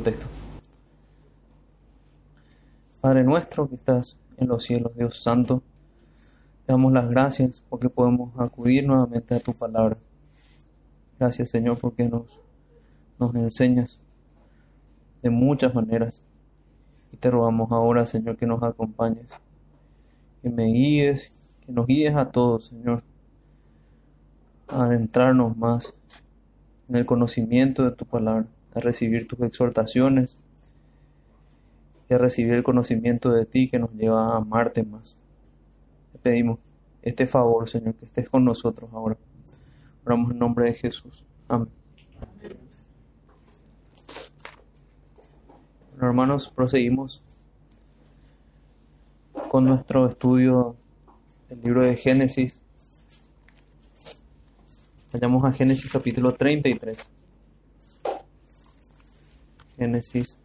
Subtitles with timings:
[0.00, 0.24] texto.
[3.02, 5.62] Padre nuestro que estás en los cielos, Dios Santo,
[6.64, 9.98] te damos las gracias porque podemos acudir nuevamente a tu palabra.
[11.18, 12.40] Gracias Señor porque nos,
[13.18, 14.00] nos enseñas
[15.20, 16.22] de muchas maneras.
[17.12, 19.26] Y te rogamos ahora, Señor, que nos acompañes,
[20.40, 21.30] que me guíes,
[21.66, 23.02] que nos guíes a todos, Señor,
[24.68, 25.92] a adentrarnos más
[26.88, 30.36] en el conocimiento de tu palabra a recibir tus exhortaciones
[32.08, 35.18] y a recibir el conocimiento de ti que nos lleva a amarte más.
[36.12, 36.58] Te pedimos
[37.02, 39.16] este favor, Señor, que estés con nosotros ahora.
[40.04, 41.24] Oramos en nombre de Jesús.
[41.48, 41.68] Amén.
[45.92, 47.22] Bueno, hermanos, proseguimos
[49.48, 50.76] con nuestro estudio
[51.48, 52.62] del libro de Génesis.
[55.12, 57.11] Vayamos a Génesis capítulo 33.
[59.76, 60.38] Génesis.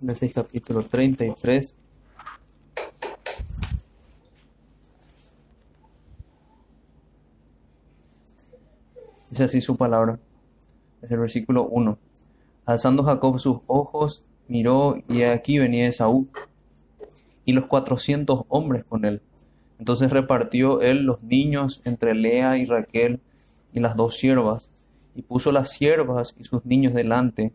[0.00, 1.74] Génesis capítulo 33.
[9.30, 10.18] Dice así su palabra,
[11.00, 11.98] desde el versículo 1.
[12.66, 16.28] Alzando Jacob sus ojos, miró y aquí venía Esaú
[17.44, 19.22] y los cuatrocientos hombres con él.
[19.78, 23.20] Entonces repartió él los niños entre Lea y Raquel
[23.72, 24.72] y las dos siervas,
[25.14, 27.52] y puso las siervas y sus niños delante,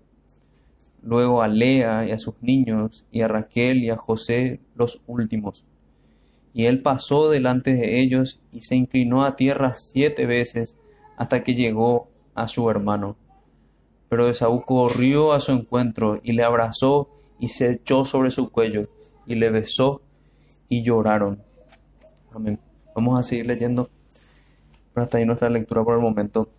[1.02, 5.66] luego a Lea y a sus niños, y a Raquel y a José los últimos.
[6.54, 10.78] Y él pasó delante de ellos y se inclinó a tierra siete veces
[11.16, 13.16] hasta que llegó a su hermano.
[14.10, 17.10] Pero Esaú corrió a su encuentro y le abrazó
[17.40, 18.90] y se echó sobre su cuello
[19.26, 20.02] y le besó
[20.68, 21.42] y lloraron.
[22.34, 22.60] Amén.
[22.96, 23.90] Vamos a seguir leyendo,
[24.94, 26.50] pero hasta ahí nuestra lectura por el momento.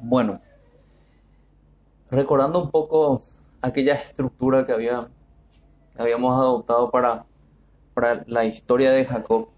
[0.00, 0.40] Bueno,
[2.10, 3.22] recordando un poco
[3.60, 5.08] aquella estructura que había,
[5.96, 7.24] habíamos adoptado para,
[7.94, 9.48] para la historia de Jacob,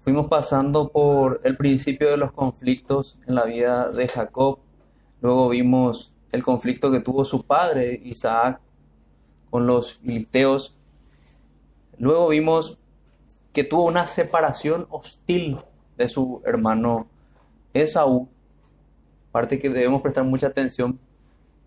[0.00, 4.60] fuimos pasando por el principio de los conflictos en la vida de Jacob,
[5.20, 8.60] luego vimos el conflicto que tuvo su padre Isaac
[9.50, 10.74] con los filisteos.
[11.98, 12.78] Luego vimos
[13.52, 15.58] que tuvo una separación hostil
[15.96, 17.06] de su hermano
[17.72, 18.28] Esaú,
[19.32, 20.98] parte que debemos prestar mucha atención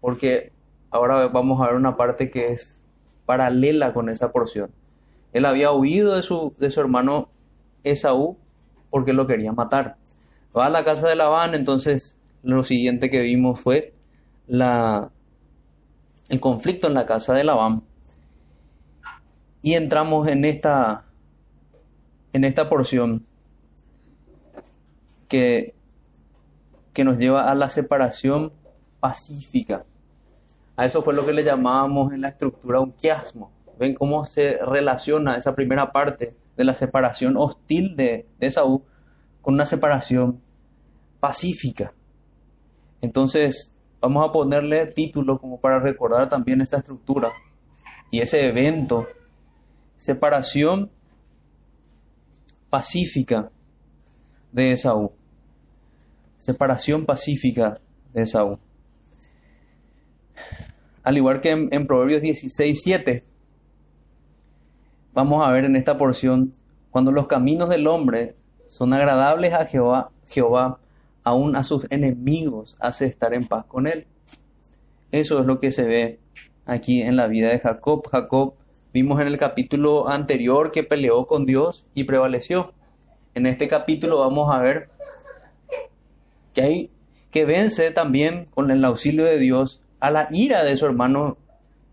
[0.01, 0.51] porque
[0.91, 2.81] ahora vamos a ver una parte que es
[3.25, 4.71] paralela con esa porción.
[5.33, 7.29] Él había huido de su, de su hermano
[7.83, 8.37] Esaú
[8.89, 9.97] porque lo quería matar.
[10.55, 13.93] Va a la casa de Labán, entonces lo siguiente que vimos fue
[14.47, 15.11] la,
[16.29, 17.83] el conflicto en la casa de Labán.
[19.61, 21.05] Y entramos en esta,
[22.31, 23.25] en esta porción
[25.27, 25.75] que,
[26.93, 28.53] que nos lleva a la separación
[28.99, 29.85] pacífica.
[30.77, 33.51] A eso fue lo que le llamábamos en la estructura un quiasmo.
[33.77, 38.83] Ven cómo se relaciona esa primera parte de la separación hostil de, de Saúl
[39.41, 40.41] con una separación
[41.19, 41.93] pacífica.
[43.01, 47.31] Entonces, vamos a ponerle título como para recordar también esa estructura
[48.11, 49.07] y ese evento,
[49.97, 50.89] separación
[52.69, 53.51] pacífica
[54.51, 55.11] de Esaú.
[56.37, 57.79] Separación pacífica
[58.13, 58.57] de Esaú.
[61.03, 63.23] Al igual que en, Proverbios 16, 7,
[65.13, 66.51] vamos a ver en esta porción,
[66.91, 68.35] cuando los caminos del hombre
[68.67, 70.79] son agradables a Jehová
[71.23, 74.07] aún a sus enemigos hace estar en paz con él.
[75.11, 76.19] Eso es lo que se ve
[76.65, 78.07] aquí en la vida de Jacob.
[78.09, 78.53] Jacob
[78.93, 82.73] vimos en el capítulo anterior que peleó con Dios y prevaleció.
[83.35, 84.89] En este capítulo vamos a ver
[86.53, 86.91] que hay
[87.31, 91.37] que vence también con el auxilio de Dios a la ira de su hermano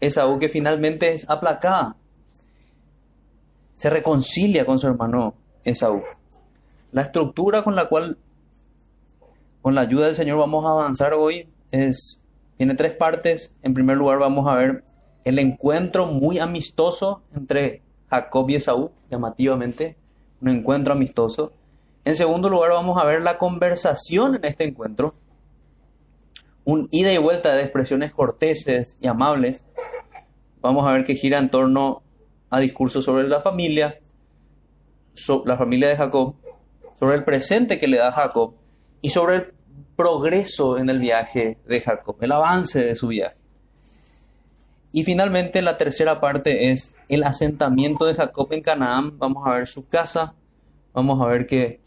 [0.01, 1.97] Esaú que finalmente es aplacada.
[3.75, 5.35] Se reconcilia con su hermano
[5.65, 6.03] Esaú.
[6.93, 8.19] La estructura con la cual
[9.67, 12.23] con la ayuda del Señor vamos a avanzar hoy es
[12.57, 13.57] tiene tres partes.
[13.63, 14.85] En primer lugar vamos a ver
[15.25, 19.97] el encuentro muy amistoso entre Jacob y Esaú, llamativamente,
[20.41, 21.53] un encuentro amistoso.
[22.05, 25.17] En segundo lugar vamos a ver la conversación en este encuentro,
[26.65, 29.67] un ida y vuelta de expresiones corteses y amables.
[30.61, 32.05] Vamos a ver que gira en torno
[32.51, 33.99] a discursos sobre la familia,
[35.45, 36.37] la familia de Jacob,
[36.95, 38.55] sobre el presente que le da Jacob
[39.01, 39.56] y sobre el
[39.97, 43.37] progreso en el viaje de Jacob, el avance de su viaje.
[44.93, 49.19] Y finalmente la tercera parte es el asentamiento de Jacob en Canaán.
[49.19, 50.35] Vamos a ver su casa,
[50.95, 51.81] vamos a ver que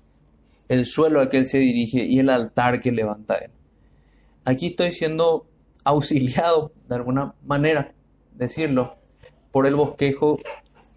[0.67, 3.51] el suelo al que él se dirige y el altar que levanta él.
[4.45, 5.47] Aquí estoy siendo
[5.83, 7.93] auxiliado de alguna manera,
[8.35, 8.97] decirlo,
[9.51, 10.37] por el bosquejo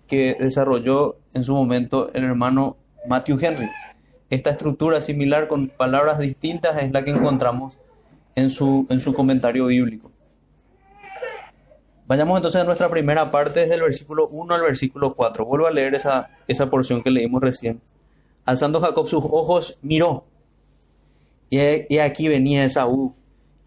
[0.06, 2.76] que desarrolló en su momento el hermano
[3.08, 3.68] Matthew Henry.
[4.32, 7.76] Esta estructura similar con palabras distintas es la que encontramos
[8.34, 10.11] en su, en su comentario bíblico.
[12.06, 15.44] Vayamos entonces a nuestra primera parte desde el versículo 1 al versículo 4.
[15.44, 17.82] Vuelvo a leer esa, esa porción que leímos recién.
[18.46, 20.25] Alzando Jacob sus ojos, miró.
[21.50, 23.14] Y, aquí venía Esaú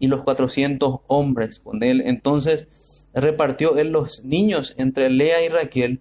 [0.00, 2.02] y los cuatrocientos hombres con él.
[2.04, 6.00] Entonces repartió él los niños entre Lea y Raquel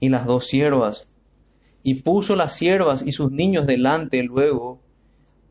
[0.00, 1.06] y las dos siervas.
[1.86, 4.80] Y puso las siervas y sus niños delante luego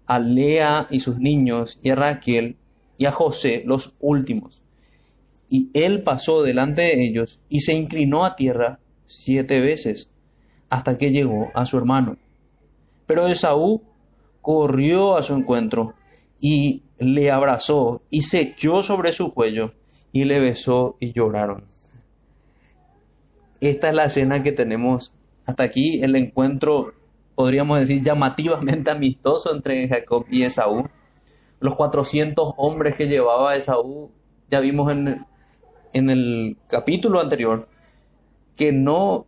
[0.06, 2.58] a Lea y sus niños y a Raquel
[2.98, 4.62] y a José los últimos.
[5.48, 10.10] Y él pasó delante de ellos y se inclinó a tierra siete veces
[10.70, 12.18] hasta que llegó a su hermano.
[13.06, 13.84] Pero Esaú
[14.42, 15.94] corrió a su encuentro
[16.42, 19.74] y le abrazó y se echó sobre su cuello
[20.12, 21.64] y le besó y lloraron.
[23.62, 25.14] Esta es la escena que tenemos
[25.46, 26.94] hasta aquí, el encuentro,
[27.36, 30.88] podríamos decir, llamativamente amistoso entre Jacob y Esaú.
[31.60, 34.12] Los 400 hombres que llevaba Esaú,
[34.50, 35.26] ya vimos en,
[35.94, 37.68] en el capítulo anterior,
[38.58, 39.26] que no,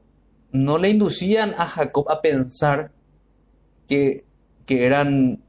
[0.51, 2.91] no le inducían a Jacob a pensar
[3.87, 4.25] que,
[4.67, 5.41] eran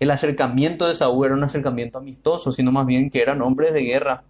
[0.00, 3.82] el acercamiento de Saúl era un acercamiento amistoso, sino más bien que eran hombres de
[3.82, 4.24] guerra.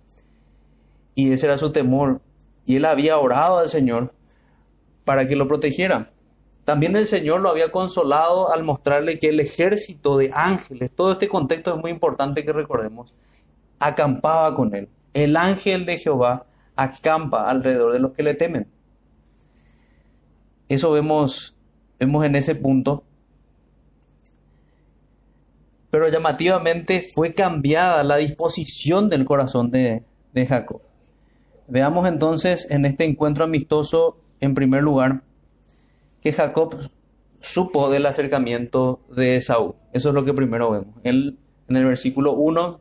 [1.15, 2.21] Y ese era su temor.
[2.67, 4.13] Y él había orado al Señor
[5.05, 6.09] para que lo protegiera.
[6.65, 11.29] También el Señor lo había consolado al mostrarle que el ejército de ángeles, todo este
[11.29, 13.15] contexto es muy importante que recordemos,
[13.79, 14.89] acampaba con él.
[15.15, 18.69] El ángel de Jehová acampa alrededor de los que le temen.
[20.69, 21.57] Eso vemos,
[21.99, 23.05] vemos en ese punto
[25.91, 30.05] pero llamativamente fue cambiada la disposición del corazón de,
[30.49, 30.81] Jacob.
[31.67, 35.23] Veamos entonces en este encuentro amistoso, en primer lugar,
[36.23, 36.77] que Jacob
[37.41, 39.75] supo del acercamiento de Saúl.
[39.93, 40.95] Eso es lo que primero vemos.
[41.03, 41.39] Él,
[41.69, 42.81] en el versículo 1,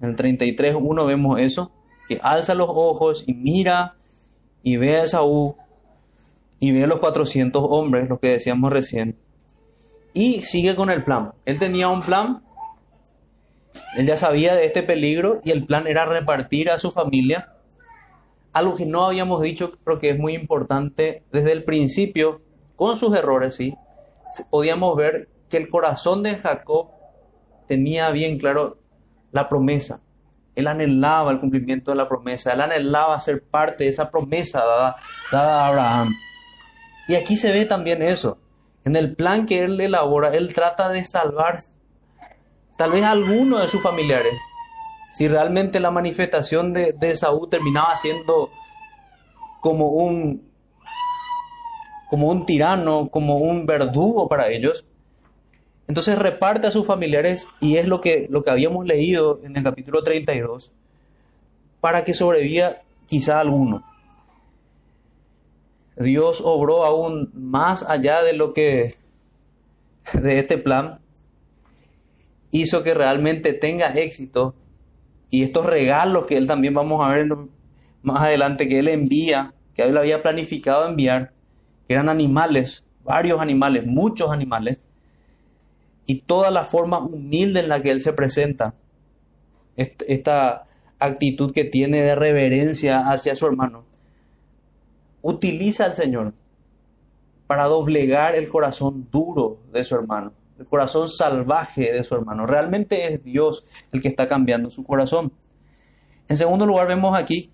[0.00, 1.72] en el 33, 1 vemos eso,
[2.08, 3.96] que alza los ojos y mira
[4.62, 5.54] y ve a Saúl
[6.58, 9.16] y ve a los 400 hombres, lo que decíamos recién,
[10.12, 11.32] y sigue con el plan.
[11.44, 12.42] Él tenía un plan,
[13.96, 17.54] él ya sabía de este peligro y el plan era repartir a su familia.
[18.52, 22.40] Algo que no habíamos dicho, pero que es muy importante desde el principio,
[22.76, 23.76] con sus errores, sí,
[24.50, 26.88] podíamos ver que el corazón de Jacob
[27.66, 28.78] tenía bien claro
[29.32, 30.00] la promesa.
[30.54, 34.96] Él anhelaba el cumplimiento de la promesa, él anhelaba ser parte de esa promesa dada,
[35.32, 36.14] a Abraham.
[37.08, 38.38] Y aquí se ve también eso.
[38.84, 41.58] En el plan que él elabora, él trata de salvar
[42.76, 44.32] tal vez a alguno de sus familiares.
[45.10, 48.50] Si realmente la manifestación de, de Saúl terminaba siendo
[49.60, 50.48] como un,
[52.08, 54.84] como un tirano, como un verdugo para ellos,
[55.90, 59.64] entonces reparte a sus familiares y es lo que, lo que habíamos leído en el
[59.64, 60.70] capítulo 32,
[61.80, 62.76] para que sobreviva
[63.06, 63.82] quizá alguno.
[65.96, 68.94] Dios obró aún más allá de lo que
[70.14, 71.00] de este plan
[72.52, 74.54] hizo que realmente tenga éxito
[75.30, 77.28] y estos regalos que él también vamos a ver
[78.02, 81.32] más adelante que él envía, que él había planificado enviar,
[81.86, 84.80] que eran animales, varios animales, muchos animales,
[86.06, 88.74] y toda la forma humilde en la que él se presenta,
[89.76, 90.66] esta
[90.98, 93.84] actitud que tiene de reverencia hacia su hermano,
[95.22, 96.34] utiliza al Señor
[97.46, 102.46] para doblegar el corazón duro de su hermano, el corazón salvaje de su hermano.
[102.46, 105.32] Realmente es Dios el que está cambiando su corazón.
[106.28, 107.50] En segundo lugar, vemos aquí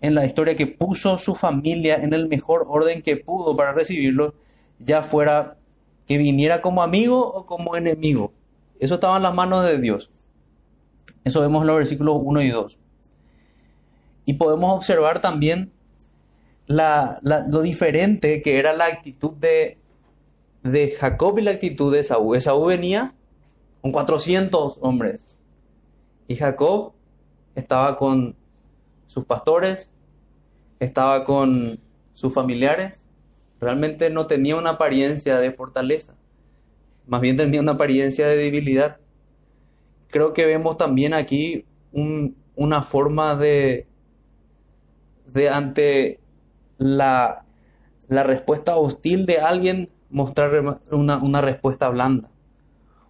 [0.00, 4.34] en la historia que puso su familia en el mejor orden que pudo para recibirlo,
[4.80, 5.58] ya fuera
[6.06, 8.32] que viniera como amigo o como enemigo.
[8.80, 10.10] Eso estaba en las manos de Dios.
[11.22, 12.80] Eso vemos en los versículos 1 y 2.
[14.24, 15.70] Y podemos observar también
[16.66, 19.78] lo diferente que era la actitud de,
[20.62, 22.34] de Jacob y la actitud de Esaú.
[22.34, 23.14] Esaú venía
[23.80, 25.40] con 400 hombres
[26.28, 26.92] y Jacob
[27.54, 28.36] estaba con
[29.06, 29.90] sus pastores,
[30.78, 31.80] estaba con
[32.12, 33.06] sus familiares.
[33.60, 36.16] Realmente no tenía una apariencia de fortaleza,
[37.06, 38.98] más bien tenía una apariencia de debilidad.
[40.08, 41.64] Creo que vemos también aquí
[42.54, 43.86] una forma de,
[45.26, 46.20] de ante
[46.78, 47.44] la,
[48.08, 52.30] la respuesta hostil de alguien mostrar una, una, respuesta blanda.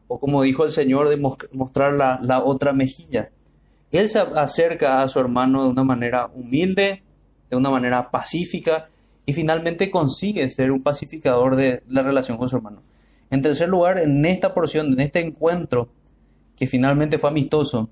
[0.09, 3.30] O como dijo el Señor, de mostrar la, la otra mejilla.
[3.90, 7.02] Él se acerca a su hermano de una manera humilde,
[7.49, 8.88] de una manera pacífica,
[9.26, 12.83] y finalmente consigue ser un pacificador de la relación con su hermano.
[13.30, 15.88] En tercer lugar, en esta porción, en este encuentro,
[16.57, 17.90] que finalmente fue amistoso,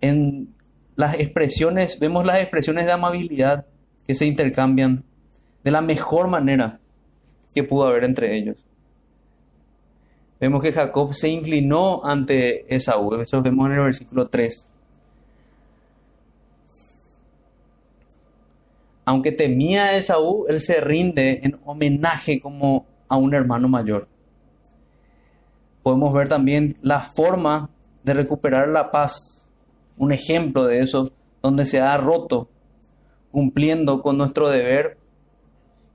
[0.00, 0.54] en
[0.96, 3.66] las expresiones, vemos las expresiones de amabilidad
[4.06, 5.04] que se intercambian
[5.62, 6.80] de la mejor manera
[7.54, 8.64] que pudo haber entre ellos.
[10.40, 14.70] Vemos que Jacob se inclinó ante Esaú, eso vemos en el versículo 3.
[19.06, 24.08] Aunque temía a Esaú, él se rinde en homenaje como a un hermano mayor.
[25.82, 27.68] Podemos ver también la forma
[28.02, 29.42] de recuperar la paz,
[29.98, 32.48] un ejemplo de eso, donde se ha roto
[33.30, 34.96] cumpliendo con nuestro deber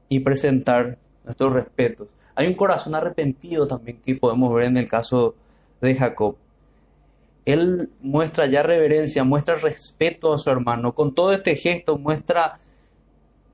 [0.10, 0.99] y presentar
[1.30, 2.08] nuestros respetos.
[2.34, 5.36] Hay un corazón arrepentido también que podemos ver en el caso
[5.80, 6.38] de Jacob.
[7.46, 10.96] Él muestra ya reverencia, muestra respeto a su hermano.
[10.96, 12.58] Con todo este gesto muestra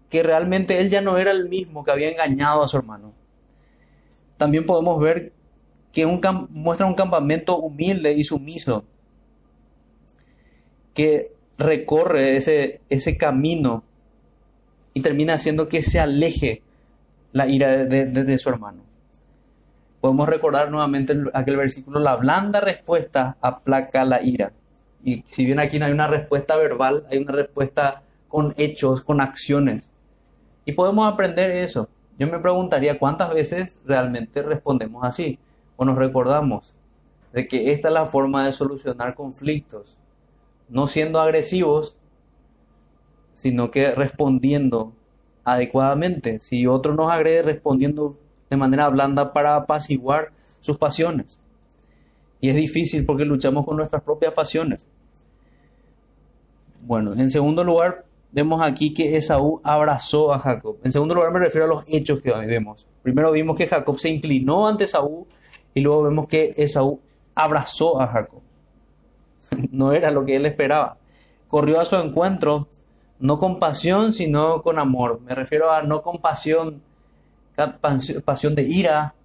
[0.10, 3.12] que realmente él ya no era el mismo que había engañado a su hermano.
[4.38, 5.34] También podemos ver
[5.92, 8.86] que un, muestra un campamento humilde y sumiso
[10.94, 13.84] que recorre ese, ese camino
[14.94, 16.62] y termina haciendo que se aleje
[17.36, 18.82] la ira de, su hermano.
[20.00, 24.54] Podemos recordar nuevamente aquel versículo, la blanda respuesta aplaca la ira.
[25.04, 29.20] Y si bien aquí no hay una respuesta verbal, hay una respuesta con hechos, con
[29.20, 29.92] acciones.
[30.64, 31.90] Y podemos aprender eso.
[32.18, 35.38] Yo me preguntaría cuántas veces realmente respondemos así
[35.76, 36.74] o nos recordamos
[37.34, 39.98] de que esta es la forma de solucionar conflictos,
[40.70, 41.98] no siendo agresivos,
[43.34, 44.94] sino que respondiendo
[45.46, 46.40] adecuadamente.
[46.42, 48.18] Si otro nos agrede, respondiendo
[48.50, 51.40] de manera blanda para apaciguar sus pasiones.
[52.42, 54.86] Y es difícil porque luchamos con nuestras propias pasiones.
[56.82, 60.78] Bueno, en segundo lugar, vemos aquí que Esaú abrazó a Jacob.
[60.84, 62.86] En segundo lugar, me refiero a los hechos que vemos.
[63.02, 65.26] Primero vimos que Jacob se inclinó ante Esaú
[65.74, 67.00] y luego vemos que Esaú
[67.34, 68.42] abrazó a Jacob.
[69.72, 70.98] no era lo que él esperaba.
[71.48, 72.68] Corrió a su encuentro
[73.26, 75.22] no con pasión, sino con amor.
[75.22, 76.82] Me refiero a no con pasión,
[78.24, 79.16] pasión de ira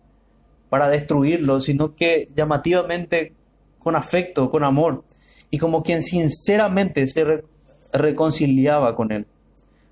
[0.69, 3.35] para destruirlo, sino que llamativamente
[3.79, 5.05] con afecto, con amor,
[5.51, 7.45] y como quien sinceramente se
[7.93, 9.27] reconciliaba con él.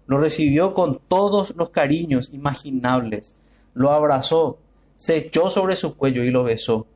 [0.07, 3.35] Lo recibió con todos los cariños imaginables,
[3.75, 4.59] lo abrazó,
[4.97, 6.87] se echó sobre su cuello y lo besó.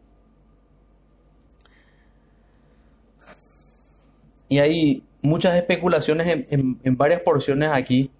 [4.48, 8.10] Y ahí muchas especulaciones en, varias porciones aquí.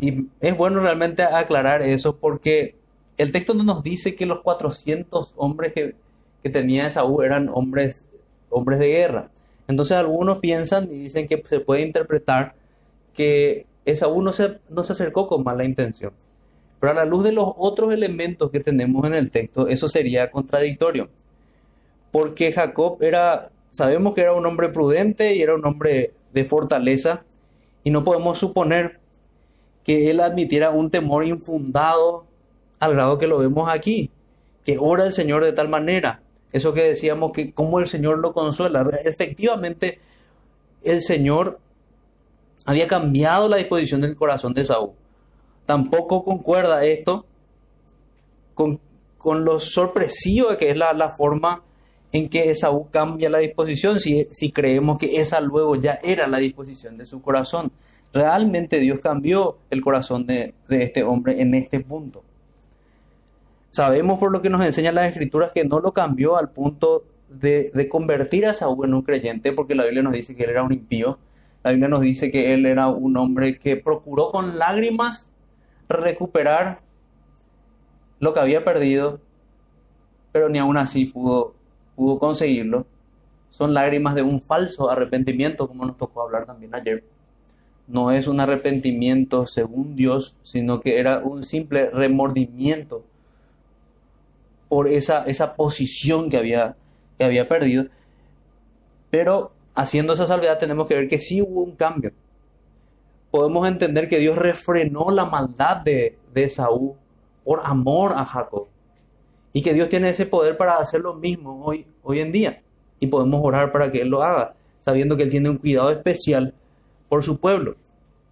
[0.00, 2.74] Y es bueno realmente aclarar eso porque
[3.16, 5.94] el texto no nos dice que los 400 hombres que,
[6.42, 8.08] que tenía Esaú eran hombres,
[8.50, 9.30] hombres de guerra.
[9.68, 12.54] Entonces algunos piensan y dicen que se puede interpretar
[13.14, 16.12] que Esaú no se, no se acercó con mala intención.
[16.80, 20.30] Pero a la luz de los otros elementos que tenemos en el texto, eso sería
[20.30, 21.08] contradictorio.
[22.10, 27.22] Porque Jacob era Sabemos que era un hombre prudente y era un hombre de fortaleza
[27.84, 29.00] y no podemos suponer
[29.84, 32.26] que él admitiera un temor infundado
[32.78, 34.10] al grado que lo vemos aquí,
[34.64, 36.20] que ora el Señor de tal manera.
[36.52, 38.88] Eso que decíamos que cómo el Señor lo consuela.
[39.04, 39.98] Efectivamente,
[40.82, 41.58] el Señor
[42.64, 44.90] había cambiado la disposición del corazón de Saúl.
[45.66, 47.26] Tampoco concuerda esto
[48.54, 48.80] con,
[49.18, 51.62] con lo sorpresivo que es la, la forma
[52.12, 56.38] en que Esaú cambia la disposición si, si creemos que esa luego ya era la
[56.38, 57.70] disposición de su corazón.
[58.12, 62.22] Realmente Dios cambió el corazón de, este hombre en este punto.
[63.70, 67.70] Sabemos por lo que nos enseñan las escrituras que no lo cambió al punto de,
[67.74, 70.62] de, convertir a Saúl en un creyente, porque la Biblia nos dice que él era
[70.62, 71.18] un impío.
[71.62, 75.30] La Biblia nos dice que él era un hombre que procuró con lágrimas
[75.88, 76.80] recuperar
[78.20, 79.20] lo que había perdido,
[80.32, 81.57] pero ni aún así pudo
[81.98, 82.86] pudo conseguirlo,
[83.50, 87.02] son lágrimas de un falso arrepentimiento, como nos tocó hablar también ayer.
[87.88, 93.02] No es un arrepentimiento según Dios, sino que era un simple remordimiento
[94.68, 96.76] por esa, esa posición que había,
[97.16, 97.86] que había perdido.
[99.10, 102.12] Pero haciendo esa salvedad tenemos que ver que sí hubo un cambio.
[103.32, 106.92] Podemos entender que Dios refrenó la maldad de, de Saúl
[107.42, 108.68] por amor a Jacob
[109.52, 112.62] y que Dios tiene ese poder para hacer lo mismo hoy, hoy en día.
[113.00, 116.54] Y podemos orar para que Él lo haga, sabiendo que Él tiene un cuidado especial
[117.08, 117.76] por su pueblo.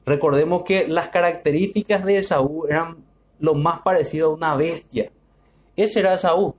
[0.05, 2.99] Recordemos que las características de Esaú eran
[3.41, 5.11] lo más parecido a una bestia.
[5.75, 6.55] Ese era Esaú,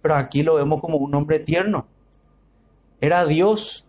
[0.00, 1.86] pero aquí lo vemos como un hombre tierno.
[3.00, 3.86] Era Dios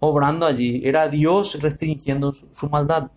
[0.00, 3.10] obrando allí, era Dios restringiendo su, maldad.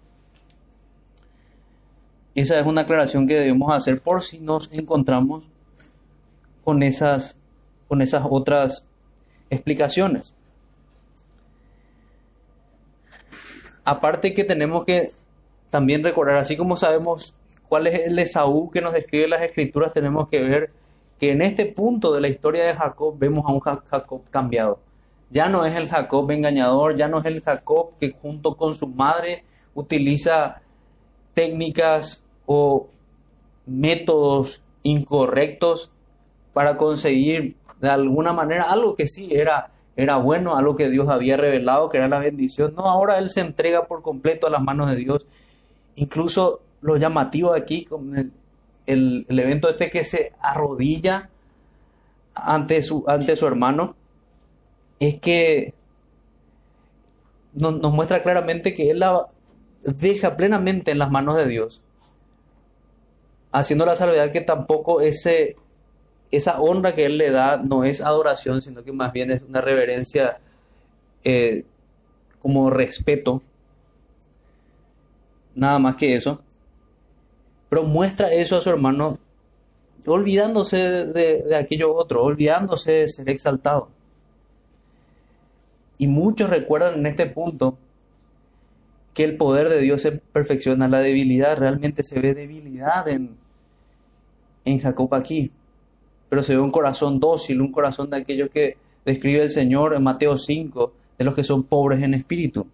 [2.35, 5.49] Esa es una aclaración que debemos hacer por si nos encontramos
[6.63, 7.39] con esas,
[7.87, 8.87] con esas otras
[9.49, 10.33] explicaciones.
[13.85, 15.11] Aparte que tenemos que
[15.69, 17.33] también recordar, así como sabemos
[17.67, 20.71] cuál es el Esaú que nos describe las escrituras, tenemos que ver
[21.19, 24.79] que en este punto de la historia de Jacob vemos a un Jacob cambiado.
[25.29, 28.87] Ya no es el Jacob engañador, ya no es el Jacob que junto con su
[28.87, 29.43] madre
[29.73, 30.61] utiliza
[31.33, 32.87] técnicas o
[33.65, 35.91] métodos incorrectos
[36.53, 41.37] para conseguir de alguna manera algo que sí era era bueno, algo que Dios había
[41.37, 42.73] revelado, que era la bendición.
[42.75, 45.25] No, ahora Él se entrega por completo a las manos de Dios.
[45.95, 47.87] Incluso lo llamativo aquí,
[48.85, 51.29] el, el, evento este que se arrodilla
[52.33, 53.95] ante su, ante su hermano,
[54.99, 55.75] es que
[57.53, 59.27] nos, nos muestra claramente que Él la
[59.83, 61.83] deja plenamente en las manos de Dios,
[63.51, 65.55] haciendo la salvedad que tampoco ese
[66.33, 69.61] esa honra que él le da no es adoración, sino que más bien es una
[69.61, 70.39] reverencia
[71.23, 71.63] eh,
[72.39, 73.43] como respeto.
[75.53, 76.41] Nada más que eso.
[77.69, 79.19] Pero muestra eso a su hermano
[80.07, 83.89] olvidándose de, aquello otro, olvidándose de ser exaltado.
[85.99, 87.77] Y muchos recuerdan en este punto
[89.13, 91.57] que el poder de Dios se perfecciona la debilidad.
[91.57, 93.37] Realmente se ve debilidad en,
[94.65, 95.51] en Jacob aquí
[96.33, 98.75] pero se ve un corazón dócil, un corazón de aquello que
[99.05, 102.65] describe el Señor en Mateo 5, de los que son pobres en espíritu.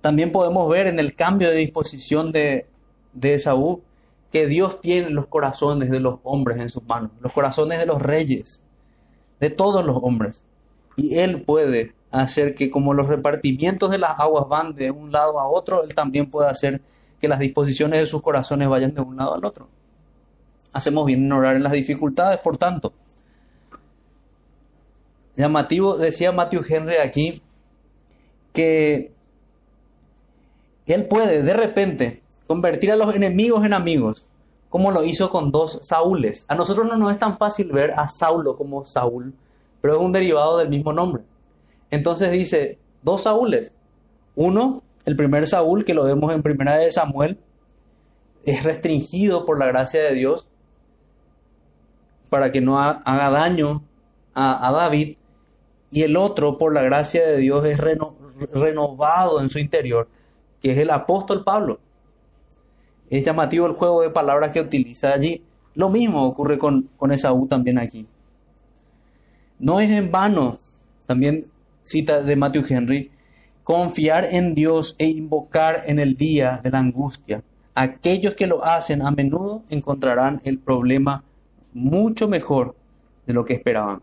[0.00, 2.64] También podemos ver en el cambio de disposición de,
[3.12, 3.82] de Esaú
[4.32, 8.00] que Dios tiene los corazones de los hombres en sus manos, los corazones de los
[8.00, 8.62] reyes,
[9.38, 10.46] de todos los hombres.
[10.96, 15.38] Y Él puede hacer que como los repartimientos de las aguas van de un lado
[15.38, 16.80] a otro, Él también puede hacer
[17.20, 19.68] que las disposiciones de sus corazones vayan de un lado al otro
[20.74, 22.92] hacemos bien en orar en las dificultades, por tanto.
[25.36, 27.42] Llamativo, decía Matthew Henry aquí,
[28.52, 29.12] que
[30.86, 34.26] él puede de repente convertir a los enemigos en amigos,
[34.68, 36.44] como lo hizo con dos Saúles.
[36.48, 39.32] A nosotros no nos es tan fácil ver a Saulo como Saúl,
[39.80, 41.22] pero es un derivado del mismo nombre.
[41.90, 43.74] Entonces dice, dos Saúles.
[44.34, 47.38] Uno, el primer Saúl, que lo vemos en primera de Samuel,
[48.44, 50.48] es restringido por la gracia de Dios
[52.28, 53.82] para que no haga daño
[54.34, 55.16] a, David,
[55.90, 57.78] y el otro, por la gracia de Dios, es
[58.52, 60.08] renovado en su interior,
[60.60, 61.78] que es el apóstol Pablo.
[63.10, 65.44] Es llamativo el juego de palabras que utiliza allí.
[65.74, 68.06] Lo mismo ocurre con, con Esaú también aquí.
[69.58, 70.58] No es en vano,
[71.06, 71.46] también
[71.84, 73.10] cita de Matthew Henry,
[73.62, 77.42] confiar en Dios e invocar en el día de la angustia.
[77.74, 81.24] Aquellos que lo hacen a menudo encontrarán el problema
[81.74, 82.74] mucho mejor
[83.26, 84.00] de lo que esperaban.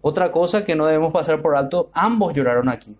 [0.00, 2.96] Otra cosa que no debemos pasar por alto, ambos lloraron aquí.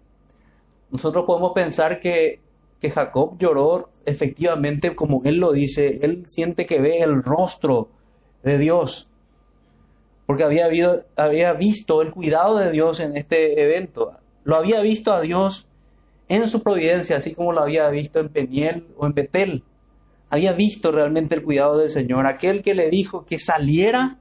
[0.91, 2.41] Nosotros podemos pensar que,
[2.81, 7.89] que Jacob lloró efectivamente como él lo dice, él siente que ve el rostro
[8.43, 9.09] de Dios,
[10.27, 14.13] porque había, habido, había visto el cuidado de Dios en este evento,
[14.45, 15.69] lo había visto a Dios
[16.29, 19.65] en su providencia, así como lo había visto en Peniel o en Betel
[20.31, 24.19] había visto realmente el cuidado del Señor, aquel que le dijo que saliera,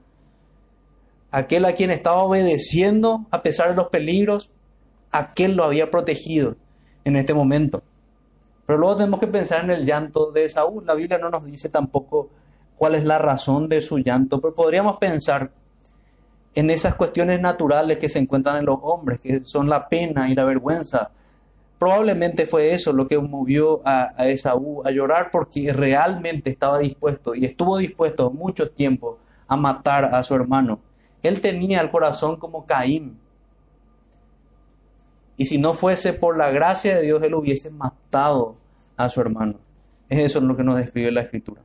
[1.30, 4.50] aquel a quien estaba obedeciendo a pesar de los peligros,
[5.12, 6.56] aquel lo había protegido
[7.04, 7.82] en este momento.
[8.66, 10.84] Pero luego tenemos que pensar en el llanto de Saúl.
[10.86, 12.30] La Biblia no nos dice tampoco
[12.76, 15.50] cuál es la razón de su llanto, pero podríamos pensar
[16.54, 20.34] en esas cuestiones naturales que se encuentran en los hombres, que son la pena y
[20.34, 21.10] la vergüenza,
[21.80, 27.46] Probablemente fue eso lo que movió a, Esaú a llorar porque realmente estaba dispuesto y
[27.46, 29.16] estuvo dispuesto mucho tiempo
[29.48, 30.78] a matar a su hermano.
[31.22, 33.18] Él tenía el corazón como Caín.
[35.38, 38.56] Y si no fuese por la gracia de Dios, él hubiese matado
[38.98, 39.54] a su hermano.
[40.10, 41.62] Es eso lo que nos describe la escritura.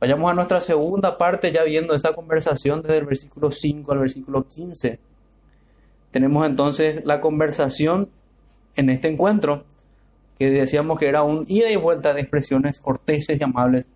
[0.00, 4.48] Vayamos a nuestra segunda parte ya viendo esta conversación desde el versículo 5 al versículo
[4.48, 4.98] 15.
[6.10, 8.08] Tenemos entonces la conversación
[8.76, 9.64] en este encuentro,
[10.38, 13.86] que decíamos que era un ida y vuelta de expresiones corteses y amables.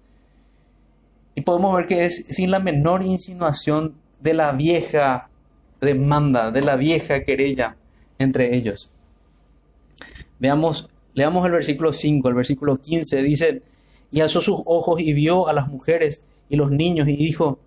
[1.34, 5.28] Y podemos ver que es sin la menor insinuación de la vieja
[5.80, 7.76] demanda, de la vieja querella
[8.18, 8.90] entre ellos.
[10.38, 13.62] Veamos, leamos el versículo 5, el versículo 15 dice,
[14.10, 17.58] y alzó sus ojos y vio a las mujeres y los niños y dijo,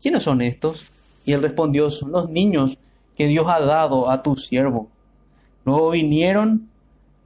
[0.00, 0.84] ¿quiénes son estos?
[1.24, 2.78] Y él respondió, son los niños
[3.16, 4.88] que Dios ha dado a tu siervo.
[5.64, 6.68] Luego vinieron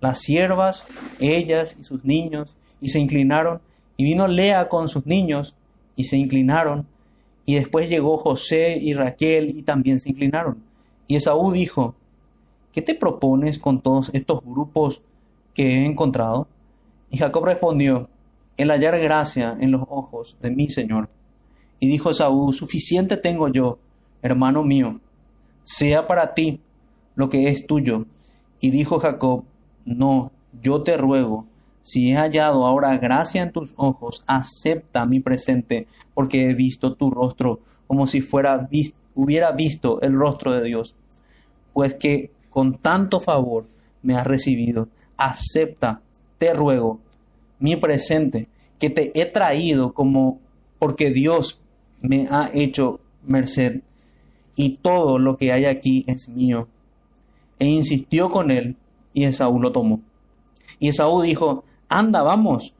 [0.00, 0.84] las siervas,
[1.18, 3.60] ellas y sus niños, y se inclinaron,
[3.96, 5.56] y vino Lea con sus niños,
[5.96, 6.86] y se inclinaron,
[7.44, 10.62] y después llegó José y Raquel, y también se inclinaron.
[11.06, 11.94] Y Esaú dijo,
[12.72, 15.02] ¿qué te propones con todos estos grupos
[15.54, 16.46] que he encontrado?
[17.10, 18.08] Y Jacob respondió,
[18.58, 21.08] el hallar gracia en los ojos de mi Señor.
[21.80, 23.78] Y dijo Esaú, suficiente tengo yo,
[24.20, 25.00] hermano mío,
[25.62, 26.60] sea para ti
[27.14, 28.06] lo que es tuyo.
[28.60, 29.44] Y dijo Jacob,
[29.84, 31.46] no, yo te ruego,
[31.82, 37.10] si he hallado ahora gracia en tus ojos, acepta mi presente, porque he visto tu
[37.10, 38.68] rostro como si fuera
[39.14, 40.96] hubiera visto el rostro de Dios.
[41.72, 43.64] Pues que con tanto favor
[44.02, 46.02] me has recibido, acepta,
[46.38, 47.00] te ruego,
[47.58, 50.40] mi presente, que te he traído como
[50.78, 51.60] porque Dios
[52.00, 53.80] me ha hecho merced,
[54.54, 56.68] y todo lo que hay aquí es mío.
[57.58, 58.76] E insistió con él,
[59.12, 60.00] y Esaú lo tomó.
[60.78, 62.74] Y Esaú dijo, anda, vamos,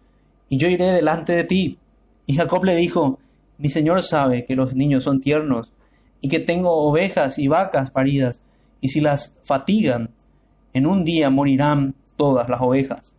[0.49, 1.79] y yo iré delante de ti.
[2.27, 3.19] Y Jacob le dijo,
[3.59, 5.73] mi señor sabe que los niños son tiernos,
[6.21, 8.43] y que tengo ovejas y vacas paridas,
[8.81, 10.11] y si las fatigan,
[10.73, 13.15] en un día morirán todas las ovejas.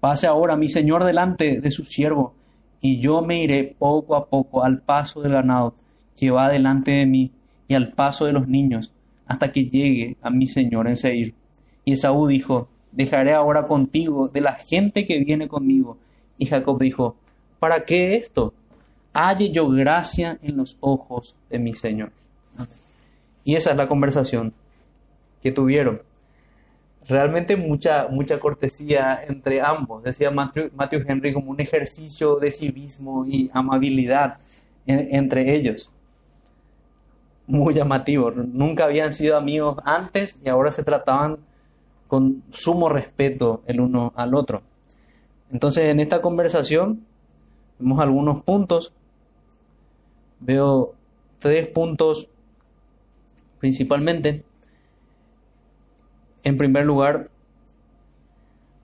[0.00, 2.34] Pase ahora mi señor delante de su siervo,
[2.80, 5.74] y yo me iré poco a poco al paso del ganado
[6.16, 7.32] que va delante de mí,
[7.66, 8.94] y al paso de los niños,
[9.28, 11.34] hasta que llegue a mi señor en Seir.
[11.84, 15.98] Y Esaú dijo, dejaré ahora contigo de la gente que viene conmigo.
[16.38, 17.16] Y Jacob dijo,
[17.58, 18.54] ¿para qué esto?
[19.12, 22.10] Halle yo gracia en los ojos de mi Señor.
[23.44, 24.54] Y esa es la conversación
[25.42, 26.02] que tuvieron.
[27.06, 30.02] Realmente mucha, mucha cortesía entre ambos.
[30.02, 30.70] Decía Matthew,
[31.06, 34.38] Henry como un ejercicio de civismo y amabilidad
[34.86, 35.90] entre ellos
[37.48, 38.30] muy llamativo.
[38.30, 41.38] Nunca habían sido amigos antes y ahora se trataban
[42.06, 44.62] con sumo respeto el uno al otro.
[45.50, 47.04] Entonces en esta conversación
[47.78, 48.92] vemos algunos puntos.
[50.38, 50.94] Veo
[51.40, 52.28] tres puntos
[53.58, 54.44] principalmente.
[56.44, 57.30] En primer lugar,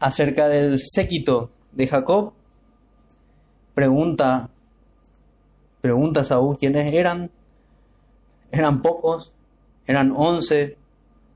[0.00, 2.32] acerca del séquito de Jacob.
[3.74, 4.50] Pregunta,
[5.82, 7.30] a Saúl quiénes eran.
[8.54, 9.32] Eran pocos,
[9.84, 10.76] eran once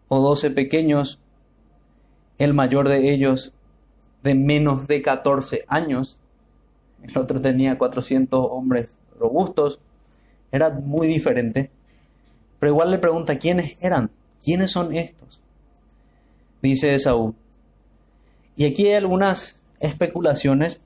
[0.07, 1.19] o doce pequeños
[2.39, 3.53] el mayor de ellos
[4.23, 6.17] de menos de 14 años,
[7.03, 9.81] el otro tenía 400 hombres robustos,
[10.53, 11.73] era muy diferente.
[12.61, 14.11] Pero igual le pregunta, ¿quiénes eran?
[14.45, 15.41] ¿Quiénes son estos?
[16.63, 17.35] Dice Esaú.
[18.55, 20.81] Y aquí hay algunas especulaciones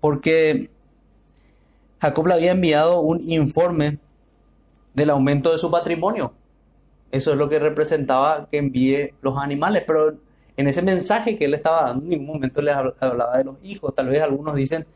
[0.00, 0.68] porque
[2.00, 3.98] Jacob le había enviado un informe
[4.94, 6.32] del aumento de su patrimonio.
[7.10, 10.16] Eso es lo que representaba que envíe los animales, pero
[10.56, 13.94] en ese mensaje que él estaba dando, en ningún momento le hablaba de los hijos.
[13.94, 14.86] Tal vez algunos dicen,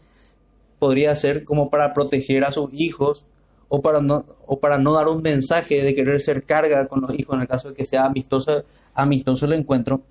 [0.79, 3.27] podría ser como para proteger a sus hijos
[3.69, 7.19] o para no, o para no dar un mensaje de querer ser carga con los
[7.19, 10.03] hijos en el caso de que sea amistoso, amistoso el encuentro.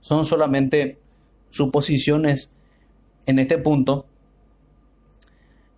[0.00, 0.98] Son solamente
[1.50, 2.52] suposiciones
[3.26, 4.06] en este punto.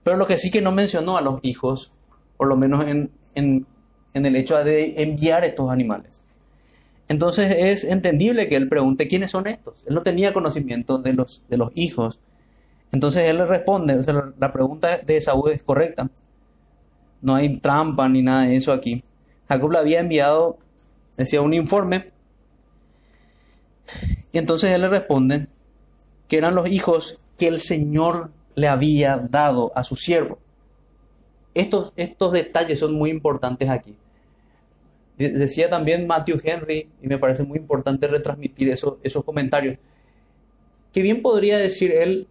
[0.02, 1.92] Pero lo que sí que no mencionó a los hijos,
[2.36, 3.66] por lo menos en, en
[4.12, 6.20] el hecho de enviar estos animales.
[7.08, 9.84] Entonces es entendible que él pregunte quiénes son estos.
[9.86, 12.20] Él no tenía conocimiento de los, de los hijos.
[12.92, 16.08] Entonces él le responde, o sea, la pregunta de Saúl es correcta.
[17.20, 19.02] No hay trampa ni nada de eso aquí.
[19.48, 20.58] Jacob le había enviado,
[21.16, 22.12] decía, un informe.
[24.32, 25.48] Y entonces él le responde
[26.28, 30.38] que eran los hijos que el Señor le había dado a su siervo.
[31.54, 33.96] Estos, estos detalles son muy importantes aquí.
[35.16, 39.78] Decía también Matthew Henry, y me parece muy importante retransmitir esos, esos comentarios,
[40.92, 42.26] que bien podría decir él,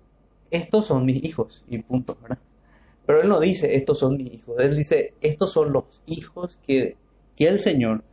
[0.51, 2.39] estos son mis hijos, y punto, ¿verdad?
[3.05, 6.97] Pero él no dice, estos son mis hijos, él dice, estos son los hijos que,
[7.35, 8.03] que el Señor,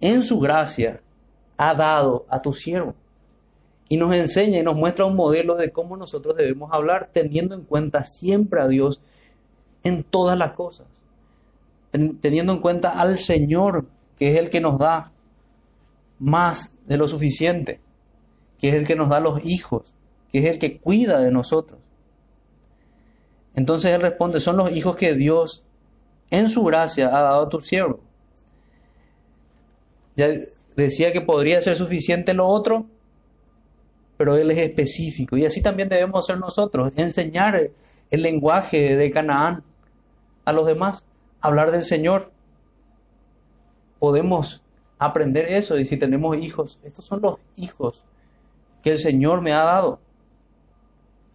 [0.00, 1.00] en su gracia,
[1.56, 2.94] ha dado a tu siervo.
[3.88, 7.62] Y nos enseña y nos muestra un modelo de cómo nosotros debemos hablar, teniendo en
[7.62, 9.00] cuenta siempre a Dios
[9.86, 10.86] en todas las cosas
[12.20, 15.12] teniendo en cuenta al Señor, que es el que nos da
[16.18, 17.80] más de lo suficiente,
[18.58, 19.94] que es el que nos da los hijos,
[20.30, 21.80] que es el que cuida de nosotros.
[23.54, 25.64] Entonces él responde, son los hijos que Dios
[26.30, 28.00] en su gracia ha dado a tu siervo.
[30.16, 30.28] Ya
[30.76, 32.86] decía que podría ser suficiente lo otro,
[34.16, 35.36] pero Él es específico.
[35.36, 37.70] Y así también debemos ser nosotros, enseñar
[38.10, 39.62] el lenguaje de Canaán
[40.46, 41.06] a los demás,
[41.42, 42.32] hablar del Señor.
[43.98, 44.62] Podemos
[44.98, 48.04] aprender eso y si tenemos hijos, estos son los hijos
[48.82, 49.98] que el Señor me ha dado.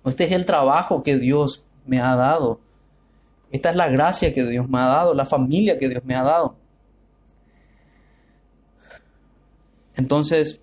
[0.06, 2.60] Este es el trabajo que Dios me ha dado.
[3.52, 6.24] Esta es la gracia que Dios me ha dado, la familia que Dios me ha
[6.24, 6.56] dado.
[9.98, 10.62] Entonces,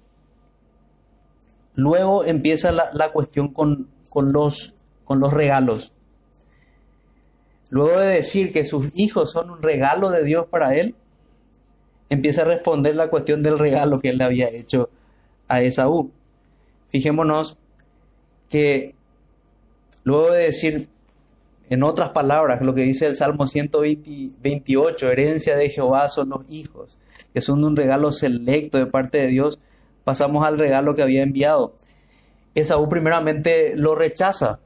[1.75, 5.93] luego empieza la, cuestión con, los, con los regalos.
[7.71, 10.95] Luego de decir que sus hijos son un regalo de Dios para él,
[12.09, 14.89] empieza a responder la cuestión del regalo que él le había hecho
[15.49, 16.11] a Esaú.
[16.89, 17.59] Fijémonos
[18.49, 18.95] que
[20.05, 20.89] luego de decir,
[21.69, 26.99] en otras palabras, lo que dice el Salmo 128, herencia de Jehová son los hijos,
[27.35, 29.59] que son un regalo selecto de parte de Dios,
[30.05, 31.75] pasamos al regalo que había enviado.
[32.55, 34.61] Esaú primeramente lo rechaza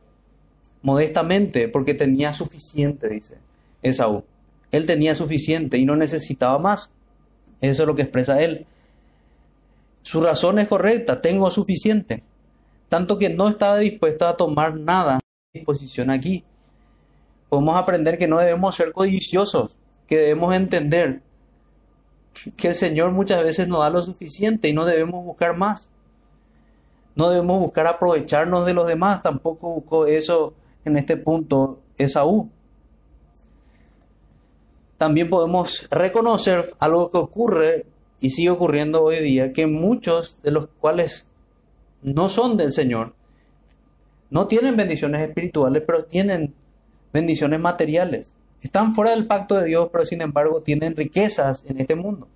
[0.82, 3.38] modestamente porque tenía suficiente, dice
[3.82, 4.24] Esaú.
[4.70, 6.90] Él tenía suficiente y no necesitaba más.
[7.60, 8.66] Eso es lo que expresa él.
[10.02, 12.22] Su razón es correcta, tengo suficiente.
[12.88, 15.20] Tanto que no estaba dispuesto a tomar nada
[15.52, 16.44] en disposición aquí.
[17.48, 19.76] Podemos aprender que no debemos ser codiciosos,
[20.08, 21.20] que debemos entender
[22.56, 25.90] que el Señor muchas veces nos da lo suficiente y no debemos buscar más.
[27.14, 32.50] No debemos buscar aprovecharnos de los demás, tampoco buscó eso en este punto Esaú.
[34.98, 37.86] También podemos reconocer algo que ocurre
[38.20, 41.28] y sigue ocurriendo hoy día, que muchos de los cuales
[42.02, 43.14] no son del Señor,
[44.30, 46.54] no tienen bendiciones espirituales, pero tienen
[47.12, 48.34] bendiciones materiales.
[48.62, 52.28] Están fuera del pacto de Dios, pero sin embargo tienen riquezas en este mundo.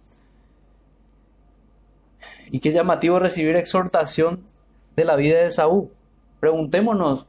[2.51, 4.45] Y qué llamativo recibir exhortación
[4.95, 5.89] de la vida de Saúl.
[6.41, 7.27] Preguntémonos,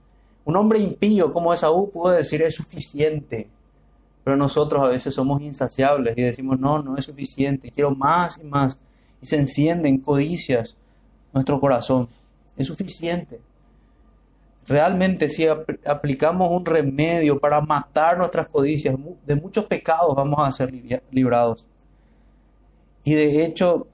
[0.47, 3.49] un hombre impío como Esaú pudo decir es suficiente,
[4.23, 8.45] pero nosotros a veces somos insaciables y decimos no, no es suficiente, quiero más y
[8.45, 8.79] más.
[9.21, 10.77] Y se encienden codicias
[11.33, 12.07] nuestro corazón.
[12.55, 13.41] Es suficiente.
[14.65, 20.71] Realmente si aplicamos un remedio para matar nuestras codicias, de muchos pecados vamos a ser
[21.11, 21.65] librados.
[23.03, 23.85] Y de hecho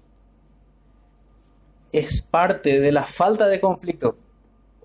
[1.91, 4.17] es parte de la falta de conflicto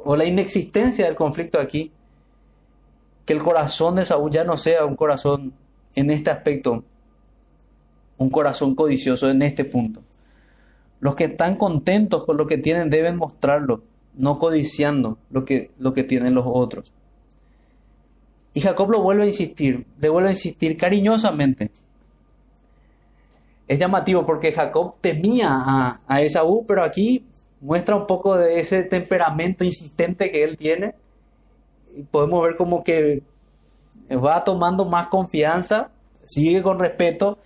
[0.05, 1.93] o la inexistencia del conflicto aquí,
[3.25, 5.53] que el corazón de Saúl ya no sea un corazón
[5.95, 6.85] en este aspecto,
[8.17, 10.03] un corazón codicioso en este punto.
[11.01, 13.83] Los que están contentos con lo que tienen deben mostrarlo,
[14.15, 16.93] no codiciando lo que, lo que tienen los otros.
[18.55, 21.71] Y Jacob lo vuelve a insistir, le vuelve a insistir cariñosamente.
[23.69, 26.21] Es llamativo porque Jacob temía a, a
[26.67, 27.25] pero aquí
[27.61, 30.95] muestra un poco de ese temperamento insistente que él tiene.
[31.97, 33.23] Y podemos ver como que
[34.11, 35.91] va tomando más confianza,
[36.25, 37.39] sigue con respeto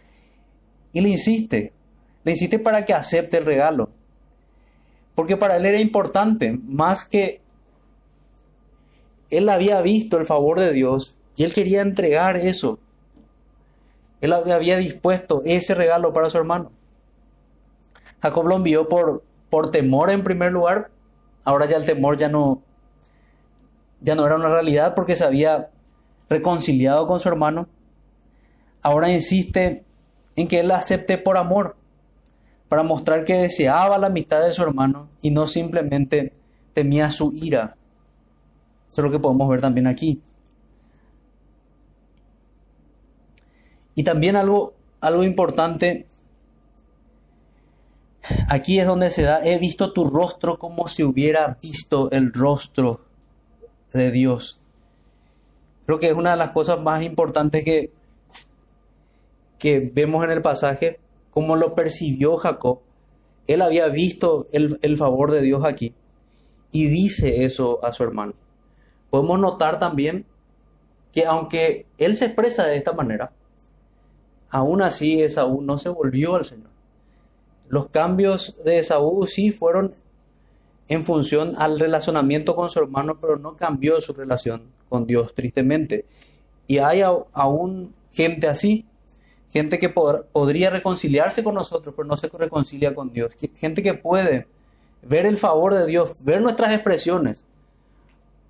[0.93, 1.73] y le insiste.
[2.25, 3.91] Le insiste para que acepte el regalo.
[5.15, 7.41] Porque para él era importante, más que
[9.31, 12.79] él había visto el favor de Dios y él quería entregar eso.
[14.21, 16.71] Él había dispuesto ese regalo para su hermano.
[18.21, 20.91] Jacob lo envió por, por temor en primer lugar.
[21.45, 22.63] Ahora ya el temor ya no,
[24.01, 25.69] ya no era una realidad porque se había
[26.31, 27.69] reconciliado con su hermano.
[28.81, 29.85] Ahora insiste
[30.37, 31.77] en que él la acepte por amor,
[32.71, 36.33] para mostrar que deseaba la amistad de su hermano y no simplemente
[36.73, 37.75] temía su ira.
[38.89, 40.23] Eso es lo que podemos ver también aquí.
[43.95, 46.07] Y también algo, algo importante
[48.49, 53.01] Aquí es donde se da, he visto tu rostro como si hubiera visto el rostro
[53.93, 54.61] de Dios.
[55.87, 57.91] Creo que es una de las cosas más importantes que,
[59.59, 62.81] que vemos en el pasaje, como lo percibió Jacob.
[63.49, 65.95] Él había visto el, el favor de Dios aquí
[66.71, 68.35] y dice eso a su hermano.
[69.11, 70.25] Podemos notar también
[71.13, 73.33] que aunque él se expresa de esta manera,
[74.49, 76.72] aún así Esaú no se volvió al Señor.
[77.73, 79.93] Los cambios de Esaú sí fueron
[80.89, 86.05] en función al relacionamiento con su hermano, pero no cambió su relación con Dios, tristemente.
[86.67, 88.85] Y hay aún gente así,
[89.49, 93.33] gente que podría reconciliarse con nosotros, pero no se reconcilia con Dios.
[93.57, 94.49] Gente que puede
[95.01, 97.47] ver el favor de Dios, ver nuestras expresiones.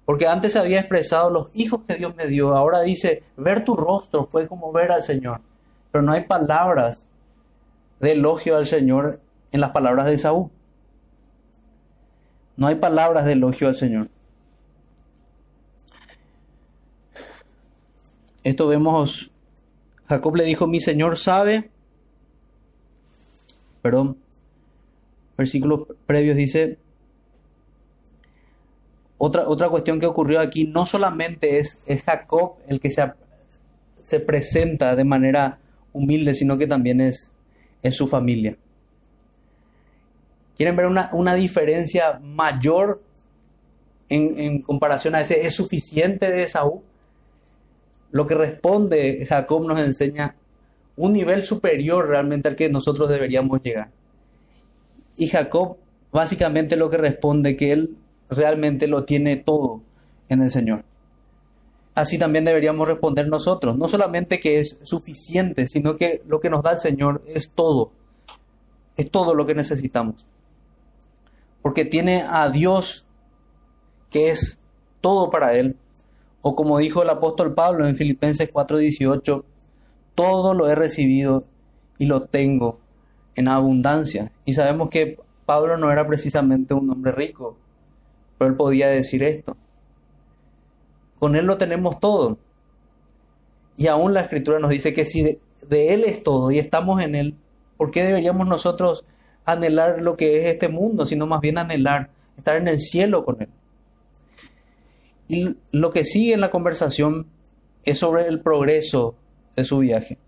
[0.04, 3.76] Porque antes se había expresado los hijos que Dios me dio, ahora dice, ver tu
[3.76, 5.42] rostro fue como ver al Señor.
[5.92, 7.06] Pero no hay palabras
[8.02, 9.20] de elogio al Señor
[9.52, 10.50] en las palabras de Saúl.
[12.56, 14.08] No hay palabras de elogio al Señor.
[18.44, 19.30] Esto vemos,
[20.06, 21.70] Jacob le dijo, mi Señor sabe,
[23.82, 24.18] perdón,
[25.38, 26.78] versículos previos dice,
[29.16, 33.12] otra, otra cuestión que ocurrió aquí, no solamente es, es Jacob el que se,
[33.94, 35.60] se presenta de manera
[35.92, 37.31] humilde, sino que también es,
[37.82, 38.56] es su familia.
[40.56, 43.02] ¿Quieren ver una, una diferencia mayor
[44.08, 46.82] en, en, comparación a ese es suficiente de Esaú?
[48.10, 50.36] Lo que responde Jacob nos enseña
[50.96, 53.90] un nivel superior realmente al que nosotros deberíamos llegar.
[55.16, 55.78] Y Jacob
[56.12, 57.96] básicamente lo que responde que él
[58.28, 59.82] realmente lo tiene todo
[60.28, 60.84] en el Señor.
[61.94, 66.62] Así también deberíamos responder nosotros, no solamente que es suficiente, sino que lo que nos
[66.62, 67.92] da el Señor es todo,
[68.96, 70.26] es todo lo que necesitamos.
[71.60, 73.06] Porque tiene a Dios
[74.10, 74.58] que es
[75.00, 75.76] todo para Él.
[76.40, 79.44] O como dijo el apóstol Pablo en Filipenses 4:18,
[80.14, 81.44] todo lo he recibido
[81.98, 82.78] y lo tengo
[83.34, 84.32] en abundancia.
[84.44, 87.56] Y sabemos que Pablo no era precisamente un hombre rico,
[88.38, 89.56] pero él podía decir esto.
[91.22, 92.36] Con él lo tenemos todo.
[93.76, 97.14] Y aún la escritura nos dice que si de, él es todo y estamos en
[97.14, 97.36] él,
[97.76, 99.04] ¿por qué deberíamos nosotros
[99.44, 103.40] anhelar lo que es este mundo, sino más bien anhelar estar en el cielo con
[103.40, 103.48] él?
[105.28, 107.28] Y lo que sigue en la conversación
[107.84, 109.14] es sobre el progreso
[109.54, 110.18] de su viaje.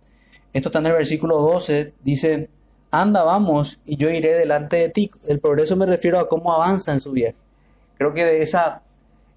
[0.52, 2.48] Esto está en el versículo 12, dice,
[2.92, 5.10] anda, vamos, y yo iré delante de ti.
[5.26, 7.34] El progreso me refiero a cómo avanza en su viaje.
[7.98, 8.84] Creo que de esa,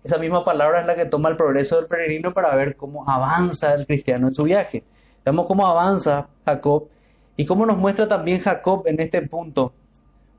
[0.04, 3.74] esa misma palabra es la que toma el progreso del peregrino para ver cómo avanza
[3.74, 4.84] el cristiano en su viaje.
[5.26, 6.88] Vemos cómo avanza Jacob
[7.36, 9.74] y cómo nos muestra también Jacob en este punto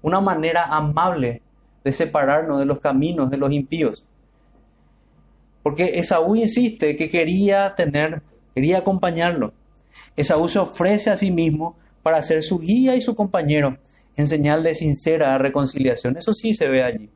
[0.01, 1.42] una manera amable
[1.85, 4.05] de separarnos de los caminos de los impíos.
[5.62, 8.23] Porque Esaú insiste que quería tener,
[8.55, 9.53] quería acompañarlo.
[10.16, 13.77] Esaú se ofrece a sí mismo para ser su guía y su compañero
[14.16, 16.16] en señal de sincera reconciliación.
[16.16, 17.11] Eso sí se ve allí.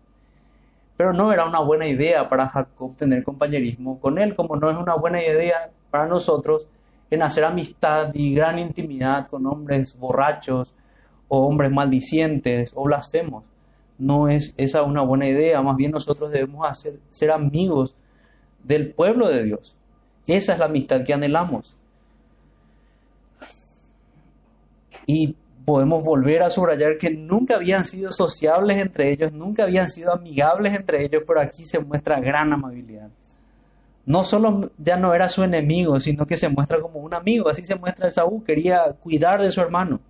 [1.02, 4.76] Pero no era una buena idea para Jacob tener compañerismo con él, como no es
[4.76, 6.68] una buena idea para nosotros
[7.10, 10.76] en hacer amistad y gran intimidad con hombres borrachos
[11.26, 13.50] o hombres maldicientes o blasfemos.
[13.98, 17.96] No es esa una buena idea, más bien nosotros debemos hacer, ser amigos
[18.62, 19.76] del pueblo de Dios.
[20.28, 21.82] Esa es la amistad que anhelamos.
[25.08, 25.34] Y
[25.64, 30.74] podemos volver a subrayar que nunca habían sido sociables entre ellos, nunca habían sido amigables
[30.74, 33.08] entre ellos, pero aquí se muestra gran amabilidad.
[34.04, 37.62] No solo ya no era su enemigo, sino que se muestra como un amigo, así
[37.64, 40.00] se muestra Saúl, quería cuidar de su hermano,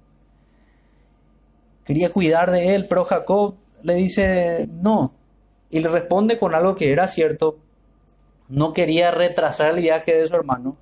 [1.85, 5.13] quería cuidar de él, pero Jacob le dice no,
[5.71, 7.59] y le responde con algo que era cierto,
[8.49, 10.77] no quería retrasar el viaje de su hermano,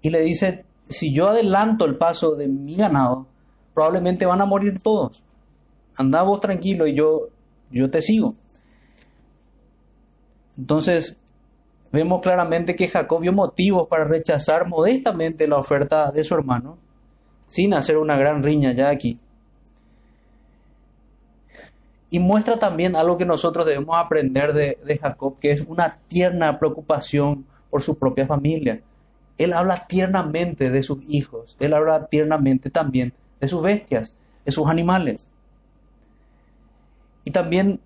[0.00, 3.26] y le dice, si yo adelanto el paso de mi ganado,
[3.76, 5.22] probablemente van a morir todos.
[5.96, 7.28] Anda vos tranquilo y yo,
[7.70, 8.34] yo te sigo.
[10.56, 11.18] Entonces,
[11.92, 16.78] vemos claramente que Jacob vio motivos para rechazar modestamente la oferta de su hermano,
[17.46, 19.20] sin hacer una gran riña ya aquí.
[22.08, 26.58] Y muestra también algo que nosotros debemos aprender de, de Jacob, que es una tierna
[26.58, 28.80] preocupación por su propia familia.
[29.36, 34.66] Él habla tiernamente de sus hijos, él habla tiernamente también de sus bestias, de sus
[34.68, 35.28] animales.
[37.24, 37.80] Y también,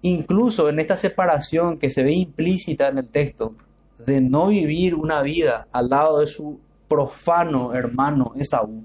[0.00, 3.54] incluso en esta separación que se ve implícita en el texto,
[3.98, 8.84] de no vivir una vida al lado de su profano hermano Esaú,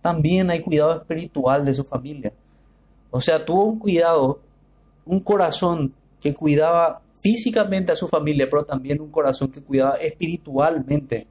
[0.00, 2.32] también hay cuidado espiritual de su familia.
[3.10, 4.40] O sea, tuvo un cuidado,
[5.04, 11.26] un corazón que cuidaba físicamente a su familia, pero también un corazón que cuidaba espiritualmente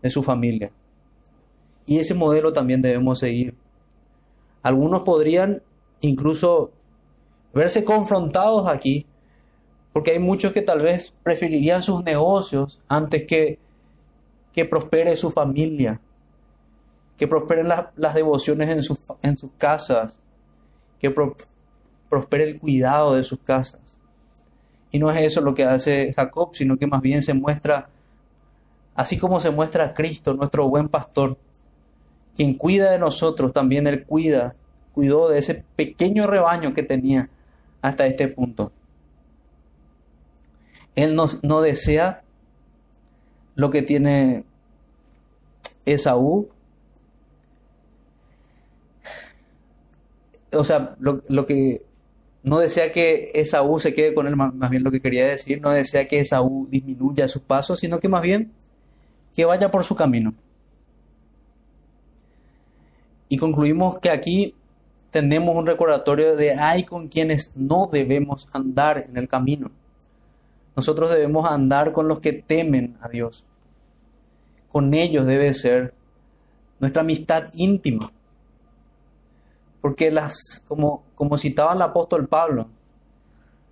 [0.00, 0.70] de su familia.
[1.86, 3.54] Y ese modelo también debemos seguir.
[4.62, 5.62] Algunos podrían
[6.00, 6.72] incluso
[7.52, 9.06] verse confrontados aquí,
[9.92, 13.58] porque hay muchos que tal vez preferirían sus negocios antes que
[14.54, 16.00] que prospere su familia,
[17.18, 20.20] que prosperen las devociones en, en, sus casas,
[21.00, 23.98] que prospere el cuidado de sus casas.
[24.92, 27.88] Y no es eso lo que hace Jacob, sino que más bien se muestra,
[28.94, 31.36] así como se muestra Cristo, nuestro buen pastor,
[32.36, 34.54] quien cuida de nosotros, también Él cuida,
[34.92, 37.28] cuidó de ese pequeño rebaño que tenía
[37.82, 38.72] hasta este punto.
[40.94, 42.22] Él no, no desea
[43.54, 44.44] lo que tiene
[45.84, 46.48] Esaú.
[50.52, 51.82] o sea, lo, lo que
[52.44, 55.70] no desea que Esaú se quede con él, más, bien lo que quería decir, no
[55.70, 58.52] desea que Esaú disminuya sus pasos, sino que más bien
[59.34, 60.34] que vaya por su camino.
[63.28, 64.54] Y concluimos que aquí
[65.10, 69.70] tenemos un recordatorio de hay con quienes no debemos andar en el camino.
[70.76, 73.44] Nosotros debemos andar con los que temen a Dios.
[74.72, 75.94] Con ellos debe ser
[76.80, 78.10] nuestra amistad íntima.
[79.80, 82.68] Porque las, como, como citaba el apóstol Pablo,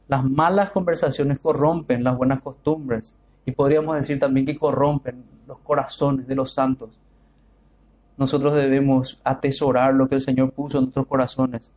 [0.08, 6.26] las malas conversaciones corrompen las buenas costumbres y podríamos decir también que corrompen los corazones
[6.28, 6.90] de los santos.
[8.16, 11.70] Nosotros debemos atesorar lo que el Señor puso en nuestros corazones.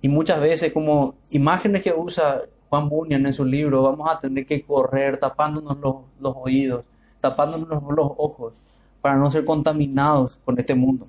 [0.00, 4.46] Y muchas veces, como imágenes que usa Juan Bunyan en su libro, vamos a tener
[4.46, 6.84] que correr tapándonos los, los oídos,
[7.20, 8.60] tapándonos los ojos,
[9.00, 11.06] para no ser contaminados con este mundo.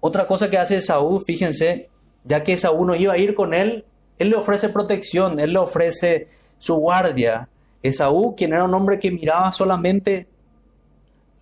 [0.00, 1.88] Otra cosa que hace Saúl, fíjense,
[2.24, 3.84] ya que Saúl no iba a ir con él,
[4.18, 6.28] él le ofrece protección, él le ofrece
[6.58, 7.48] su guardia.
[7.82, 10.28] Esaú, quien era un hombre que miraba solamente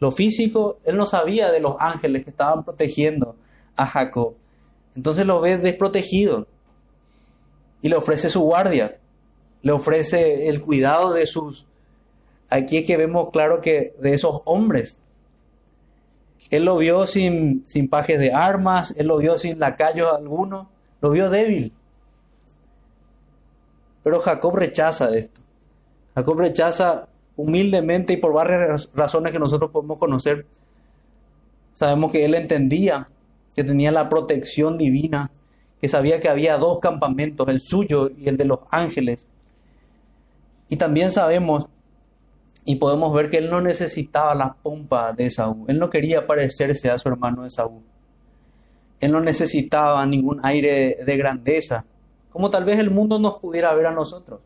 [0.00, 3.36] lo físico, él no sabía de los ángeles que estaban protegiendo
[3.76, 4.34] a Jacob.
[4.96, 6.46] Entonces lo ve desprotegido
[7.82, 8.98] y le ofrece su guardia,
[9.62, 11.66] le ofrece el cuidado de sus...
[12.48, 14.98] Aquí es que vemos claro que de esos hombres
[16.50, 20.68] él lo vio sin, sin pajes de armas, él lo vio sin lacayos alguno,
[21.00, 21.72] lo vio débil.
[24.02, 25.40] Pero Jacob rechaza esto.
[26.14, 27.06] Jacob rechaza
[27.40, 30.46] humildemente y por varias razones que nosotros podemos conocer.
[31.72, 33.08] Sabemos que él entendía
[33.54, 35.30] que tenía la protección divina,
[35.80, 39.26] que sabía que había dos campamentos, el suyo y el de los ángeles.
[40.68, 41.66] Y también sabemos
[42.64, 45.64] y podemos ver que él no necesitaba la pompa de Esaú.
[45.68, 47.82] Él no quería parecerse a su hermano Esaú.
[49.00, 51.84] Él no necesitaba ningún aire de grandeza,
[52.30, 54.40] como tal vez el mundo nos pudiera ver a nosotros.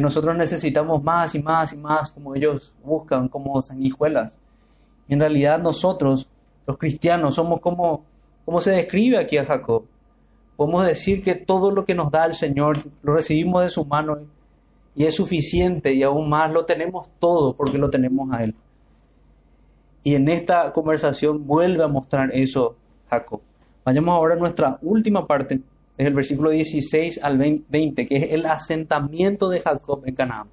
[0.00, 4.34] Que nosotros necesitamos más y más y más, como ellos buscan, como sanguijuelas.
[5.06, 6.26] Y en realidad nosotros,
[6.66, 8.06] los cristianos, somos como,
[8.46, 9.84] como se describe aquí a Jacob.
[10.56, 14.16] Podemos decir que todo lo que nos da el Señor lo recibimos de su mano
[14.94, 18.54] y es suficiente y aún más lo tenemos todo porque lo tenemos a Él.
[20.02, 22.74] Y en esta conversación vuelve a mostrar eso
[23.10, 23.42] Jacob.
[23.84, 25.60] Vayamos ahora a nuestra última parte,
[26.00, 30.48] es el versículo 16 al 20, que es el asentamiento de Jacob en Canaán.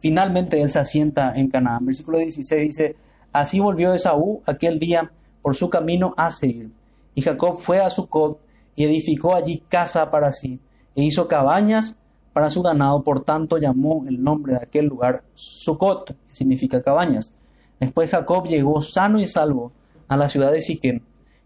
[0.00, 1.86] Finalmente él se asienta en Canaán.
[1.86, 2.96] Versículo 16 dice,
[3.32, 6.72] así volvió Esaú aquel día por su camino a seguir.
[7.14, 8.40] Y Jacob fue a Sucot
[8.74, 10.58] y edificó allí casa para sí,
[10.96, 12.00] e hizo cabañas
[12.32, 17.34] para su ganado, por tanto llamó el nombre de aquel lugar Sucot, que significa cabañas.
[17.78, 19.70] Después Jacob llegó sano y salvo
[20.08, 21.02] a la ciudad de Siquem,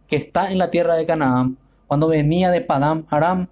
[0.06, 3.48] que está en la tierra de Canaán, cuando venía de Padam Aram,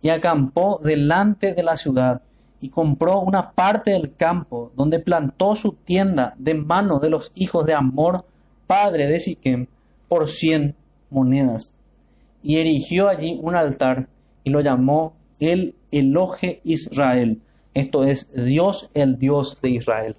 [0.00, 2.22] y acampó delante de la ciudad,
[2.60, 7.66] y compró una parte del campo, donde plantó su tienda de mano de los hijos
[7.66, 8.24] de Amor,
[8.66, 9.66] padre de Siquem,
[10.08, 10.76] por cien
[11.10, 11.74] monedas.
[12.42, 14.08] Y erigió allí un altar,
[14.44, 17.40] y lo llamó el Eloge Israel.
[17.74, 20.16] Esto es Dios, el Dios de Israel.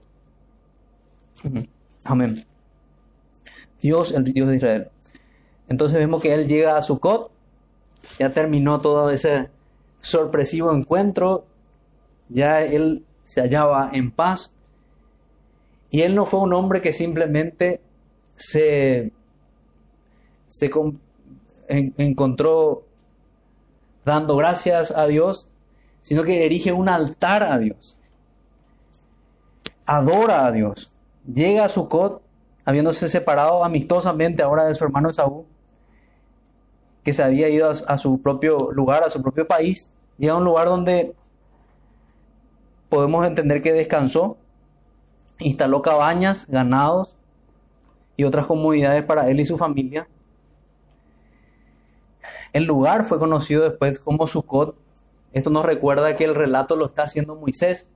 [2.06, 2.46] Amén.
[3.82, 4.88] Dios, el Dios de Israel.
[5.68, 7.32] Entonces vemos que él llega a Sucot,
[8.20, 9.50] ya terminó todo ese
[10.00, 11.46] sorpresivo encuentro,
[12.30, 14.54] ya él se hallaba en paz.
[15.90, 17.82] Y él no fue un hombre que simplemente
[18.36, 19.12] se,
[20.48, 20.72] se
[21.68, 22.84] encontró
[24.04, 25.50] dando gracias a Dios,
[26.02, 27.98] sino que erige un altar a Dios.
[29.86, 30.92] Adora a Dios.
[31.32, 32.22] Llega a Sucot,
[32.66, 35.46] habiéndose separado amistosamente ahora de su hermano Saúl,
[37.04, 39.92] que se había ido a, su propio lugar, a su propio país.
[40.18, 41.16] Llega a un lugar donde
[42.90, 44.38] podemos entender que descansó,
[45.40, 47.18] instaló cabañas, ganados
[48.16, 50.08] y otras comodidades para él y su familia.
[52.54, 54.76] El lugar fue conocido después como Sucot.
[55.34, 57.90] Esto nos recuerda que el relato lo está haciendo Moisés.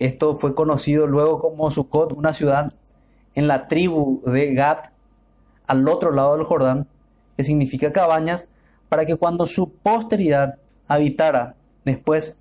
[0.00, 2.68] Esto fue conocido luego como Sucot, una ciudad
[3.34, 4.90] en la tribu de Gad,
[5.66, 6.88] al otro lado del Jordán,
[7.36, 8.48] que significa cabañas,
[8.88, 12.40] para que cuando su posteridad habitara después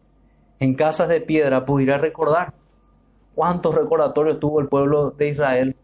[0.60, 2.54] en casas de piedra pudiera recordar
[3.36, 5.76] cuántos recordatorios tuvo el pueblo de Israel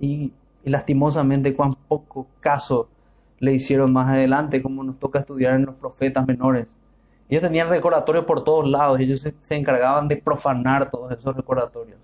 [0.00, 0.32] y,
[0.64, 2.88] lastimosamente cuán poco caso
[3.40, 6.76] le hicieron más adelante, como nos toca estudiar en los profetas menores.
[7.28, 11.98] Ellos tenían recordatorios por todos lados, ellos se, encargaban de profanar todos esos recordatorios.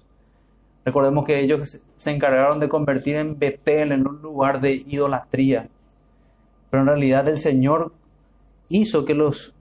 [0.85, 5.69] Recordemos que ellos se encargaron de convertir en Betel en un lugar de idolatría.
[6.71, 7.93] Pero en realidad el Señor
[8.69, 9.55] hizo que los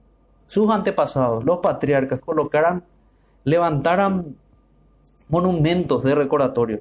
[0.48, 2.82] sus antepasados, los patriarcas, colocaran,
[3.44, 4.34] levantaran
[5.28, 6.80] monumentos de recordatorio.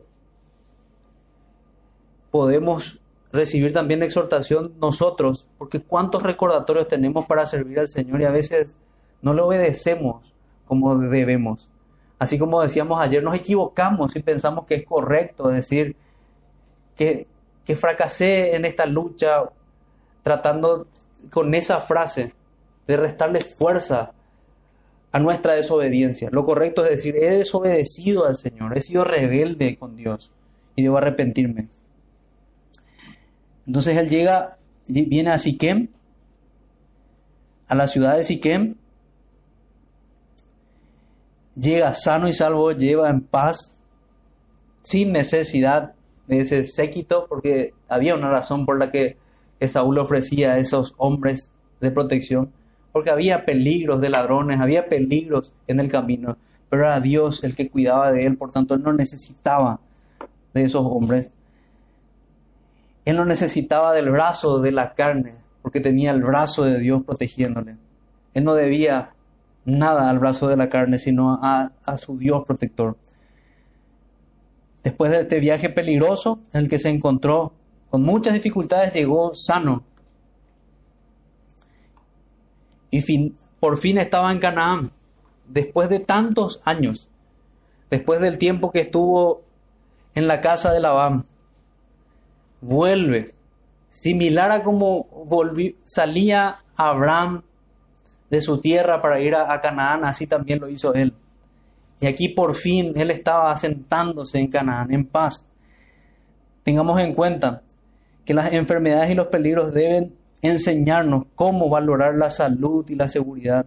[2.32, 3.00] Podemos
[3.32, 8.78] recibir también exhortación nosotros, porque cuántos recordatorios tenemos para servir al Señor y a veces
[9.22, 10.34] no le obedecemos
[10.66, 11.70] como debemos.
[12.20, 15.96] Así como decíamos ayer, nos equivocamos y pensamos que es correcto decir
[16.96, 17.28] que,
[17.66, 19.44] que fracasé en esta lucha
[20.28, 20.86] tratando
[21.32, 22.34] con esa frase
[22.86, 24.12] de restarle fuerza
[25.14, 26.28] a nuestra desobediencia.
[26.34, 30.34] Lo correcto es decir, he desobedecido al Señor, he sido rebelde con Dios
[30.76, 31.70] y debo arrepentirme.
[33.66, 34.58] Entonces él llega,
[34.88, 35.88] viene a Siquem,
[37.70, 38.76] a la ciudad de Siquem,
[41.56, 43.82] llega sano y salvo, lleva en paz,
[44.82, 45.94] sin necesidad
[46.28, 49.16] de ese séquito, porque había una razón por la que
[49.66, 52.52] Saúl ofrecía a esos hombres de protección,
[52.92, 56.38] porque había peligros de ladrones, había peligros en el camino,
[56.70, 59.80] pero era Dios el que cuidaba de él, por tanto él no necesitaba
[60.54, 61.30] de esos hombres.
[63.06, 67.78] Él no necesitaba del brazo de la carne, porque tenía el brazo de Dios protegiéndole.
[68.34, 69.14] Él no debía
[69.66, 72.98] nada al brazo de la carne, sino a, a su Dios protector.
[74.84, 77.54] Después de este viaje peligroso en el que se encontró
[77.90, 79.84] con muchas dificultades, llegó sano.
[82.90, 84.92] Y fin, por fin estaba en Canaán,
[85.48, 87.10] después de tantos años,
[87.90, 89.44] después del tiempo que estuvo
[90.16, 91.26] en la casa de Labán
[92.62, 93.34] vuelve,
[93.90, 95.08] similar a como
[95.86, 97.44] salía Abraham
[98.30, 101.14] de su tierra para ir a, Canaán, así también lo hizo él.
[102.00, 105.48] Y aquí por fin él estaba asentándose en Canaán, en paz.
[106.64, 107.64] Tengamos en cuenta
[108.28, 113.66] que las enfermedades y los peligros deben enseñarnos cómo valorar la salud y la seguridad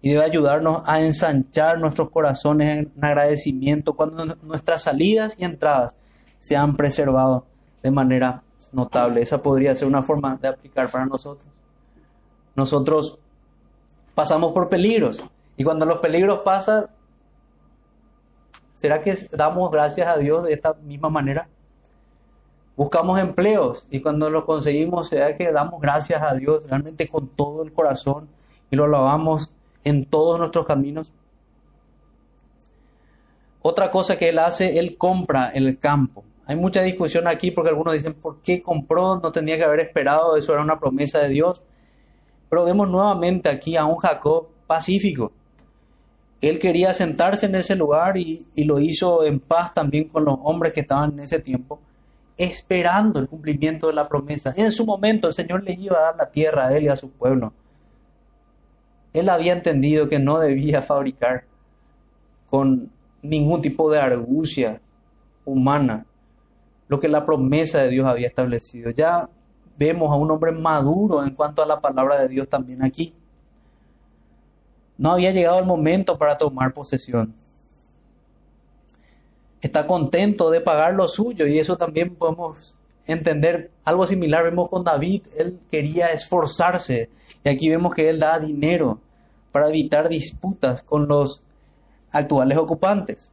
[0.00, 5.96] y debe ayudarnos a ensanchar nuestros corazones en agradecimiento cuando nuestras salidas y entradas
[6.40, 7.46] se han preservado
[7.80, 8.42] de manera
[8.72, 9.22] notable.
[9.22, 11.48] Esa podría ser una forma de aplicar para nosotros.
[12.56, 13.20] Nosotros
[14.16, 15.22] pasamos por peligros
[15.56, 16.86] y cuando los peligros pasan,
[18.74, 21.46] ¿será que damos gracias a Dios de esta misma manera?
[22.82, 27.62] Buscamos empleos y cuando los conseguimos, ¿será que damos gracias a Dios realmente con todo
[27.62, 28.28] el corazón
[28.72, 29.52] y lo alabamos
[29.84, 31.12] en todos nuestros caminos?
[33.60, 36.24] Otra cosa que Él hace, Él compra el campo.
[36.44, 39.20] Hay mucha discusión aquí porque algunos dicen, ¿por qué compró?
[39.20, 41.62] No tenía que haber esperado, eso era una promesa de Dios.
[42.50, 45.30] Pero vemos nuevamente aquí a un Jacob pacífico.
[46.40, 50.72] Él quería sentarse en ese lugar y, lo hizo en paz también con los hombres
[50.72, 51.78] que estaban en ese tiempo,
[52.42, 54.52] esperando el cumplimiento de la promesa.
[54.56, 56.96] En su momento el Señor le iba a dar la tierra a él y a
[56.96, 57.52] su pueblo.
[59.12, 61.44] Él había entendido que no debía fabricar
[62.50, 62.90] con
[63.22, 64.80] ningún tipo de argucia
[65.44, 66.04] humana
[66.88, 68.90] lo que la promesa de Dios había establecido.
[68.90, 69.28] Ya
[69.78, 73.14] vemos a un hombre maduro en cuanto a la palabra de Dios también aquí.
[74.98, 77.32] No había llegado el momento para tomar posesión.
[79.62, 82.74] Está contento de pagar lo suyo y eso también podemos
[83.06, 84.42] entender algo similar.
[84.42, 87.08] Vemos con David, él quería esforzarse
[87.44, 88.98] y aquí vemos que él da dinero
[89.52, 91.44] para evitar disputas con los
[92.10, 93.30] actuales ocupantes.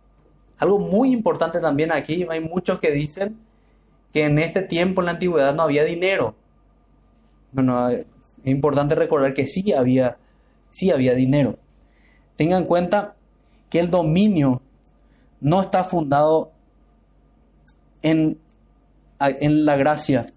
[0.59, 3.39] Algo muy importante también aquí, hay muchos que dicen
[4.13, 6.35] que en este tiempo, en la antigüedad, no había dinero.
[7.51, 8.05] Bueno, es
[8.43, 10.17] importante recordar que sí había,
[10.69, 11.57] sí había dinero.
[12.35, 13.15] Tengan en cuenta
[13.69, 14.61] que el dominio
[15.41, 16.51] no está fundado
[18.01, 18.37] en,
[19.19, 20.27] en la gracia.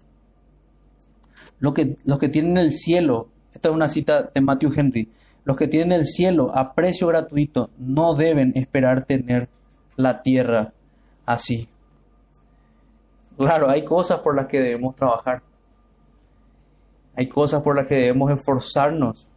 [1.59, 5.09] Lo que, los que tienen el cielo, esta es una cita de Matthew Henry,
[5.45, 9.49] los que tienen el cielo a precio gratuito no deben esperar tener
[9.97, 10.73] la tierra
[11.25, 11.67] así.
[13.37, 15.41] Claro, hay cosas por las que debemos trabajar.
[17.15, 19.27] Hay cosas por las que debemos esforzarnos.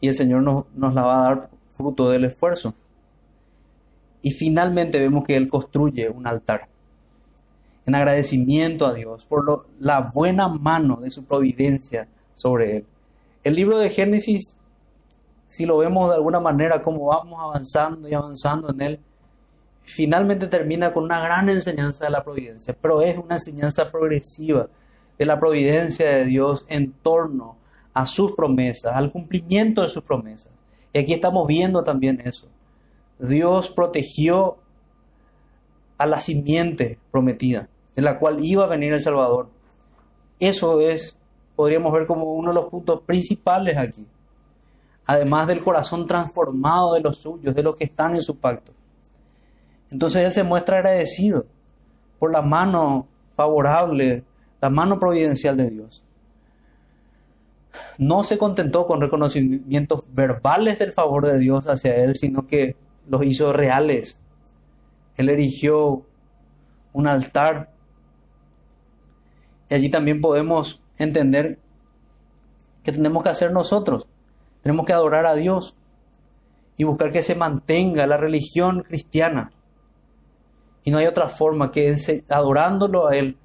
[0.00, 2.74] Y el Señor nos, nos la va a dar fruto del esfuerzo.
[4.22, 6.68] Y finalmente vemos que Él construye un altar
[7.84, 12.86] en agradecimiento a Dios por la buena mano de su providencia sobre Él.
[13.42, 14.56] El libro de Génesis,
[15.46, 19.00] si lo vemos de alguna manera, como vamos avanzando y avanzando en Él,
[19.82, 24.68] finalmente termina con una gran enseñanza de la providencia, pero es una enseñanza progresiva
[25.18, 27.56] de la providencia de Dios en torno
[27.92, 30.52] a sus promesas, al cumplimiento de sus promesas.
[30.92, 32.46] Y aquí estamos viendo también eso.
[33.18, 34.58] Dios protegió
[35.98, 39.48] a la simiente prometida, de la cual iba a venir el Salvador.
[40.40, 41.16] Eso es,
[41.54, 44.06] podríamos ver como uno de los puntos principales aquí.
[45.06, 48.72] Además del corazón transformado de los suyos, de los que están en su pacto.
[49.90, 51.44] Entonces Él se muestra agradecido
[52.18, 54.24] por la mano favorable,
[54.60, 56.02] la mano providencial de Dios.
[57.98, 62.76] No se contentó con reconocimientos verbales del favor de Dios hacia Él, sino que
[63.08, 64.20] los hizo reales.
[65.16, 66.06] Él erigió
[66.92, 67.70] un altar.
[69.68, 71.58] Y allí también podemos entender
[72.82, 74.08] que tenemos que hacer nosotros.
[74.62, 75.76] Tenemos que adorar a Dios
[76.76, 79.52] y buscar que se mantenga la religión cristiana.
[80.84, 81.94] Y no hay otra forma que
[82.28, 83.36] adorándolo a Él,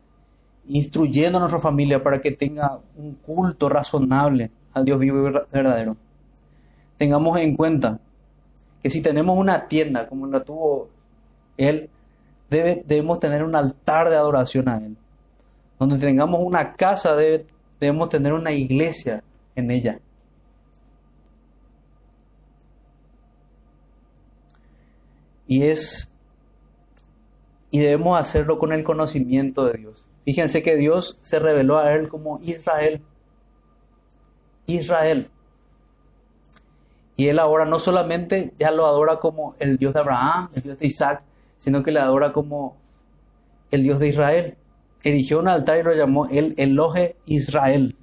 [0.68, 5.96] instruyendo a nuestra familia para que tenga un culto razonable al Dios vivo y verdadero.
[6.98, 8.00] Tengamos en cuenta
[8.82, 10.90] que si tenemos una tienda como la tuvo
[11.58, 11.90] Él,
[12.50, 14.98] debemos tener un altar de adoración a Él.
[15.80, 19.24] Donde tengamos una casa, debemos tener una iglesia
[19.56, 20.00] en ella.
[25.48, 26.12] Y es
[27.70, 30.10] y debemos hacerlo con el conocimiento de Dios.
[30.26, 33.02] Fíjense que Dios se reveló a él como Israel.
[34.66, 35.30] Israel.
[37.18, 40.78] Y él ahora no solamente ya lo adora como el Dios de Abraham, el Dios
[40.78, 41.24] de Isaac,
[41.58, 42.78] sino que le adora como
[43.72, 44.56] el Dios de Israel.
[45.04, 47.96] Erigió un altar y lo llamó el Elohe Israel,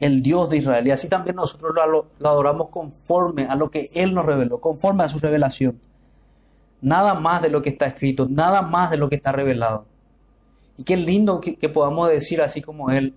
[0.00, 0.86] el Dios de Israel.
[0.86, 5.08] Y así también nosotros lo, adoramos conforme a lo que Él nos reveló, conforme a
[5.08, 5.80] su revelación.
[6.82, 9.86] Nada más de lo que está escrito, nada más de lo que está revelado.
[10.76, 13.14] Y qué lindo que podamos decir así como Él,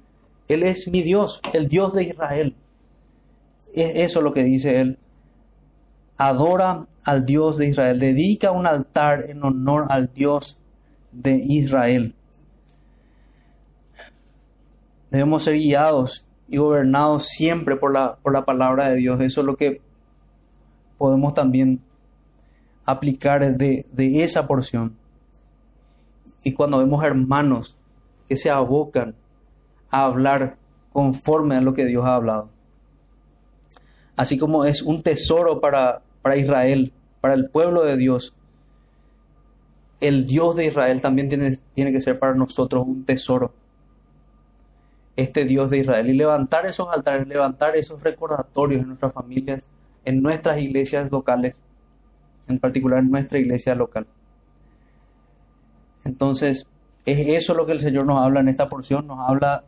[0.47, 2.55] Él es mi Dios, el Dios de Israel.
[3.73, 4.97] Es eso lo que dice Él
[6.17, 10.59] adora al Dios de Israel, dedica un altar en honor al Dios
[11.11, 12.15] de Israel.
[15.11, 19.21] Debemos ser guiados y gobernados siempre por la, por la palabra de Dios.
[19.21, 19.81] Eso es lo que
[20.97, 21.81] podemos también
[22.85, 24.97] aplicar de, de esa porción.
[26.43, 27.75] Y cuando vemos hermanos
[28.27, 29.15] que se abocan
[29.89, 30.57] a hablar
[30.91, 32.49] conforme a lo que Dios ha hablado.
[34.15, 38.33] Así como es un tesoro para, para Israel, para el pueblo de Dios.
[39.99, 43.53] El Dios de Israel también tiene, tiene que ser para nosotros un tesoro.
[45.15, 46.09] Este Dios de Israel.
[46.09, 49.69] Y levantar esos altares, levantar esos recordatorios en nuestras familias,
[50.03, 51.61] en nuestras iglesias locales,
[52.47, 54.07] en particular en nuestra iglesia local.
[56.05, 56.65] Entonces,
[57.05, 59.63] es eso lo que el Señor nos habla en esta porción, nos habla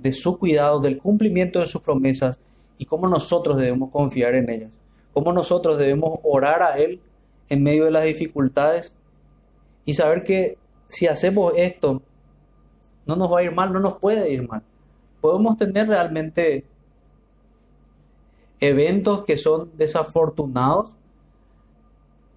[0.00, 2.40] de su cuidado, del cumplimiento de sus promesas
[2.76, 4.83] y cómo nosotros debemos confiar en ellas
[5.14, 7.00] cómo nosotros debemos orar a Él
[7.48, 8.96] en medio de las dificultades
[9.84, 10.58] y saber que
[10.88, 12.02] si hacemos esto,
[13.06, 14.62] no nos va a ir mal, no nos puede ir mal.
[15.20, 16.64] Podemos tener realmente
[18.60, 20.94] eventos que son desafortunados,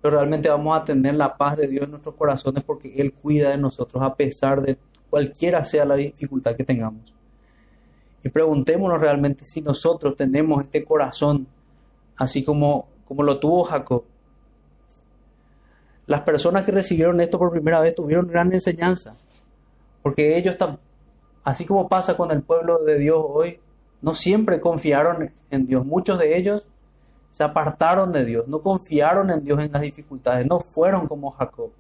[0.01, 3.49] pero realmente vamos a tener la paz de Dios en nuestros corazones porque Él cuida
[3.49, 4.77] de nosotros a pesar de
[5.09, 7.13] cualquiera sea la dificultad que tengamos.
[8.23, 11.47] Y preguntémonos realmente si nosotros tenemos este corazón
[12.17, 14.03] así como, como lo tuvo Jacob.
[16.05, 19.15] Las personas que recibieron esto por primera vez tuvieron gran enseñanza,
[20.01, 20.55] porque ellos,
[21.43, 23.59] así como pasa con el pueblo de Dios hoy,
[24.01, 25.85] no siempre confiaron en Dios.
[25.85, 26.67] Muchos de ellos
[27.29, 31.71] se apartaron de Dios, no confiaron en Dios en las dificultades, no fueron como Jacob.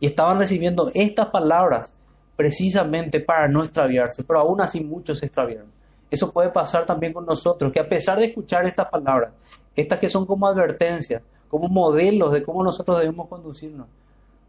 [0.00, 1.94] Y estaban recibiendo estas palabras
[2.36, 5.75] precisamente para no extraviarse, pero aún así muchos se extraviaron.
[6.10, 9.32] Eso puede pasar también con nosotros, que a pesar de escuchar estas palabras,
[9.74, 13.88] estas que son como advertencias, como modelos de cómo nosotros debemos conducirnos,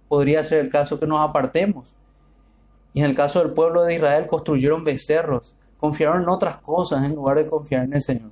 [0.07, 1.95] podría ser el caso que nos apartemos.
[2.93, 7.15] Y en el caso del pueblo de Israel construyeron becerros, confiaron en otras cosas en
[7.15, 8.31] lugar de confiar en el Señor.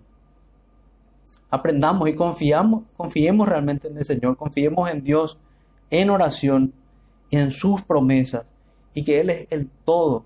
[1.49, 5.37] Aprendamos y confiamos, confiemos realmente en el Señor, confiemos en Dios
[5.89, 6.73] en oración
[7.29, 8.53] y en sus promesas
[8.93, 10.25] y que Él es el todo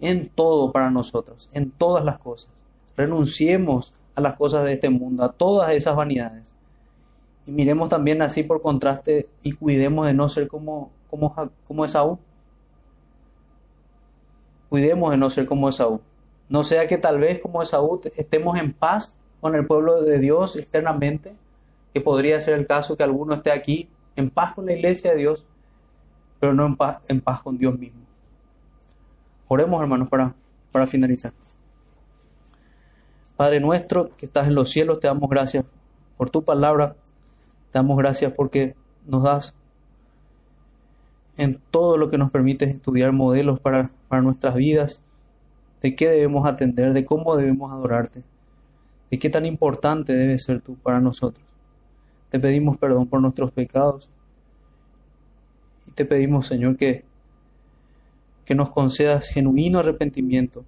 [0.00, 2.52] en todo para nosotros, en todas las cosas.
[2.96, 6.54] Renunciemos a las cosas de este mundo, a todas esas vanidades.
[7.46, 11.34] Y miremos también así por contraste y cuidemos de no ser como, como,
[11.66, 12.18] como Esaú.
[14.68, 16.00] Cuidemos de no ser como Esaú.
[16.48, 20.56] No sea que tal vez como Esaú estemos en paz con el pueblo de Dios
[20.56, 21.32] externamente,
[21.92, 25.18] que podría ser el caso que alguno esté aquí en paz con la iglesia de
[25.18, 25.46] Dios,
[26.38, 27.99] pero no en paz, en paz con Dios mismo.
[29.52, 30.32] Oremos, hermanos, para,
[30.70, 31.32] para finalizar.
[33.36, 35.64] Padre nuestro que estás en los cielos, te damos gracias
[36.16, 36.94] por tu palabra.
[37.72, 38.76] Te damos gracias porque
[39.08, 39.56] nos das
[41.36, 45.02] en todo lo que nos permite estudiar modelos para, para nuestras vidas,
[45.80, 48.22] de qué debemos atender, de cómo debemos adorarte,
[49.10, 51.44] de qué tan importante debes ser tú para nosotros.
[52.28, 54.12] Te pedimos perdón por nuestros pecados
[55.88, 57.09] y te pedimos, Señor, que,
[58.50, 60.64] que nos concedas genuino arrepentimiento,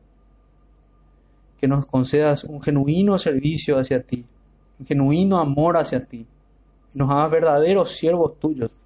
[1.58, 4.24] que nos concedas un genuino servicio hacia ti,
[4.78, 6.24] un genuino amor hacia ti,
[6.94, 8.76] y nos hagas verdaderos siervos tuyos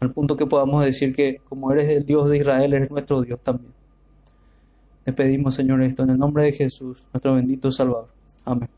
[0.00, 3.38] al punto que podamos decir que como eres el Dios de Israel, eres nuestro Dios
[3.44, 3.72] también.
[5.04, 8.08] Te pedimos, Señor, esto en el nombre de Jesús, nuestro bendito Salvador.
[8.44, 8.77] Amén.